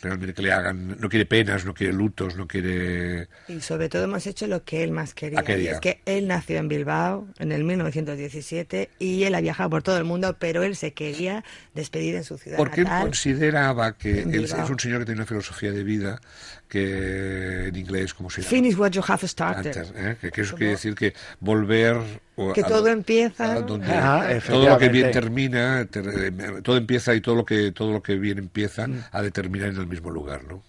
realmente 0.02 0.34
que 0.34 0.41
le 0.41 0.52
hagan, 0.52 0.97
no 1.00 1.10
quiere 1.10 1.26
penas, 1.26 1.65
no 1.65 1.73
quiere 1.73 1.93
lutos, 1.93 2.36
no 2.36 2.47
quiere... 2.47 3.28
Y 3.47 3.62
sobre 3.62 3.89
todo 3.89 4.04
hemos 4.04 4.28
hecho 4.28 4.47
lo 4.47 4.63
que 4.63 4.84
él 4.84 4.91
más 4.91 5.13
quería. 5.13 5.43
Y 5.58 5.67
es 5.67 5.80
que 5.80 6.02
él 6.06 6.28
nació 6.28 6.58
en 6.58 6.67
Bilbao 6.67 7.28
en 7.39 7.52
el 7.52 7.63
1917 7.63 8.89
y 9.00 9.23
él 9.23 9.36
ha 9.36 9.41
viajado 9.41 9.69
por 9.69 9.84
todo 9.84 9.97
el 9.97 10.04
mundo, 10.04 10.36
pero 10.39 10.63
él 10.63 10.76
se 10.76 10.93
quería 10.93 11.43
despedir 11.73 12.15
en 12.15 12.23
su 12.23 12.38
ciudad 12.38 12.58
Porque 12.58 12.82
él 12.82 12.88
consideraba 12.88 13.97
que 13.97 14.21
él 14.21 14.43
es 14.43 14.54
un 14.54 14.80
señor 14.80 15.00
que 15.00 15.06
tiene 15.06 15.21
una 15.21 15.28
filosofía 15.28 15.71
de 15.71 15.84
vida 15.84 16.21
que 16.67 17.27
en 17.68 17.76
inglés, 17.76 18.13
¿cómo 18.13 18.30
se 18.30 18.42
llama? 18.42 18.50
Finish 18.50 18.76
what 18.78 18.92
you 18.92 19.02
have 19.08 19.28
started. 19.28 19.78
Antes, 19.78 19.94
¿eh? 19.96 20.18
que, 20.20 20.32
que 20.32 20.42
eso 20.42 20.56
quiere 20.56 20.72
decir 20.74 20.96
que 20.96 21.13
volver 21.40 21.98
o 22.36 22.54
Que 22.54 22.62
a 22.62 22.68
todo 22.68 22.82
do- 22.84 22.88
empieza, 22.90 23.62
donde- 23.62 23.88
Ah, 23.92 24.28
todo 24.48 24.68
lo 24.70 24.78
que 24.78 24.90
bien 24.90 25.12
termina 25.12 25.86
ter- 25.86 26.08
eh, 26.08 26.62
todo 26.63 26.78
empieza 26.78 27.13
y 27.16 27.22
todo 27.22 27.36
lo 27.36 27.46
que 27.46 27.72
todo 27.72 27.92
lo 27.92 28.02
que 28.04 28.16
bien 28.18 28.38
empieza 28.38 28.88
Mm. 28.88 29.04
a 29.12 29.22
determinar 29.22 29.70
en 29.70 29.78
el 29.78 29.88
mismo 29.88 30.10
lugar 30.10 30.42
¿no? 30.48 30.62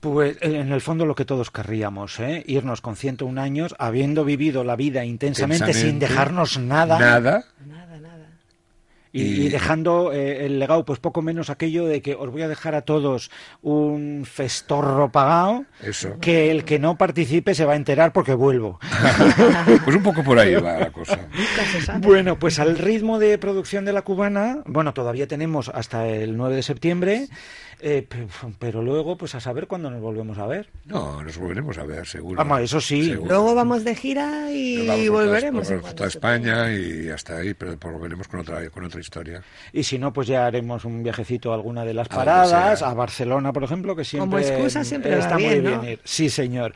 Pues 0.00 0.36
eh, 0.40 0.60
en 0.60 0.72
el 0.72 0.80
fondo 0.80 1.04
lo 1.04 1.14
que 1.14 1.26
todos 1.26 1.50
querríamos, 1.50 2.18
¿eh? 2.20 2.42
irnos 2.46 2.80
con 2.80 2.96
101 2.96 3.36
años, 3.38 3.74
habiendo 3.78 4.24
vivido 4.24 4.64
la 4.64 4.74
vida 4.74 5.04
intensamente, 5.04 5.74
sin 5.74 5.88
Intensamente. 5.88 6.06
dejarnos 6.08 6.58
nada, 6.58 6.98
Nada. 6.98 7.44
Y, 9.12 9.48
dejando 9.48 10.12
eh, 10.12 10.46
el 10.46 10.60
legado, 10.60 10.84
pues 10.84 11.00
poco 11.00 11.20
menos 11.20 11.50
aquello 11.50 11.84
de 11.86 12.00
que 12.00 12.14
os 12.14 12.30
voy 12.30 12.42
a 12.42 12.48
dejar 12.48 12.76
a 12.76 12.82
todos 12.82 13.30
un 13.60 14.24
festorro 14.24 15.10
pagado, 15.10 15.64
Eso. 15.82 16.16
que 16.20 16.52
el 16.52 16.64
que 16.64 16.78
no 16.78 16.96
participe 16.96 17.54
se 17.56 17.64
va 17.64 17.72
a 17.72 17.76
enterar 17.76 18.12
porque 18.12 18.34
vuelvo. 18.34 18.78
Pues 19.84 19.96
un 19.96 20.02
poco 20.02 20.22
por 20.22 20.38
ahí 20.38 20.54
va 20.54 20.78
la 20.78 20.90
cosa. 20.92 21.18
Bueno, 22.00 22.38
pues 22.38 22.58
al 22.58 22.76
ritmo 22.78 23.18
de 23.18 23.38
producción 23.38 23.84
de 23.84 23.92
la 23.92 24.02
cubana, 24.02 24.62
bueno, 24.66 24.92
todavía 24.94 25.26
tenemos 25.26 25.68
hasta 25.68 26.06
el 26.06 26.36
9 26.36 26.56
de 26.56 26.62
septiembre, 26.62 27.28
eh, 27.80 28.06
pe- 28.08 28.26
pero 28.58 28.82
luego, 28.82 29.16
pues 29.16 29.34
a 29.34 29.40
saber 29.40 29.66
cuándo 29.66 29.90
nos 29.90 30.00
volvemos 30.02 30.38
a 30.38 30.46
ver. 30.46 30.68
No, 30.84 31.22
nos 31.22 31.36
volveremos 31.38 31.78
a 31.78 31.84
ver, 31.84 32.06
seguro. 32.06 32.36
Vamos, 32.36 32.60
eso 32.60 32.80
sí. 32.80 33.10
Seguro. 33.10 33.28
Luego 33.30 33.54
vamos 33.54 33.84
de 33.84 33.94
gira 33.94 34.50
y 34.52 35.08
por 35.08 35.24
volveremos. 35.24 35.68
por 35.68 35.92
toda 35.94 36.08
España 36.08 36.70
y 36.72 37.08
hasta 37.08 37.38
ahí, 37.38 37.54
pero 37.54 37.76
volveremos 37.78 38.28
con 38.28 38.40
otra, 38.40 38.68
con 38.70 38.84
otra 38.84 38.99
historia. 39.00 39.42
Y 39.72 39.82
si 39.82 39.98
no, 39.98 40.12
pues 40.12 40.28
ya 40.28 40.46
haremos 40.46 40.84
un 40.84 41.02
viajecito 41.02 41.52
a 41.52 41.54
alguna 41.54 41.84
de 41.84 41.94
las 41.94 42.06
A 42.10 42.14
paradas, 42.16 42.82
a 42.82 42.94
Barcelona, 42.94 43.52
por 43.52 43.64
ejemplo, 43.64 43.96
que 43.96 44.04
siempre 44.04 44.26
Como 44.26 44.38
excusa 44.38 44.84
siempre 44.84 45.18
está 45.18 45.30
va 45.30 45.38
muy 45.38 45.48
bien, 45.48 45.64
bien 45.64 45.76
¿no? 45.76 45.88
ir. 45.90 46.00
Sí, 46.04 46.30
señor. 46.30 46.72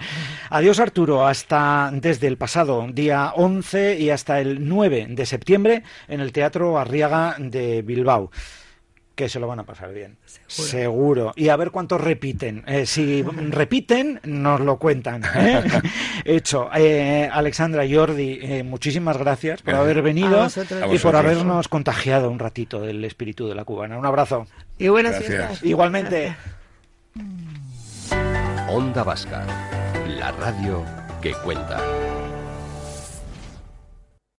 Adiós, 0.50 0.80
Arturo, 0.80 1.26
hasta 1.26 1.90
desde 1.92 2.26
el 2.26 2.37
pasado 2.37 2.87
día 2.92 3.32
11 3.37 3.98
y 3.98 4.10
hasta 4.10 4.40
el 4.40 4.68
9 4.68 5.06
de 5.10 5.26
septiembre 5.26 5.82
en 6.08 6.20
el 6.20 6.32
Teatro 6.32 6.78
Arriaga 6.78 7.37
de 7.38 7.82
Bilbao. 7.82 8.30
Que 9.14 9.29
se 9.29 9.38
lo 9.38 9.46
van 9.46 9.61
a 9.61 9.62
pasar 9.62 9.92
bien. 9.92 10.16
Seguro. 10.48 11.33
Y 11.37 11.48
a 11.48 11.57
ver 11.57 11.70
cuántos 11.70 12.00
repiten. 12.00 12.64
Eh, 12.66 12.85
si 12.85 13.22
repiten, 13.22 14.20
nos 14.24 14.59
lo 14.61 14.79
cuentan. 14.79 15.22
¿eh? 15.37 15.62
Hecho. 16.24 16.68
Eh, 16.74 17.29
Alexandra 17.33 17.85
Jordi, 17.88 18.40
eh, 18.42 18.62
muchísimas 18.64 19.16
gracias 19.16 19.62
por 19.62 19.74
Gracias. 19.74 19.85
haber 19.90 20.03
venido 20.03 20.40
A 20.40 20.44
vosotros. 20.44 20.83
A 20.83 20.87
y 20.92 20.98
por 20.98 21.14
habernos 21.14 21.68
contagiado 21.68 22.29
un 22.29 22.40
ratito 22.40 22.81
del 22.81 23.05
espíritu 23.05 23.46
de 23.48 23.55
la 23.55 23.64
cubana. 23.64 23.96
Un 23.98 24.07
abrazo. 24.07 24.46
Y 24.79 24.88
buenas 24.88 25.12
Gracias. 25.12 25.37
fiestas. 25.37 25.62
Igualmente. 25.62 26.35
Onda 28.68 29.05
Vasca, 29.05 29.46
la 30.09 30.33
radio 30.33 30.83
que 31.22 31.33
cuenta. 31.44 31.81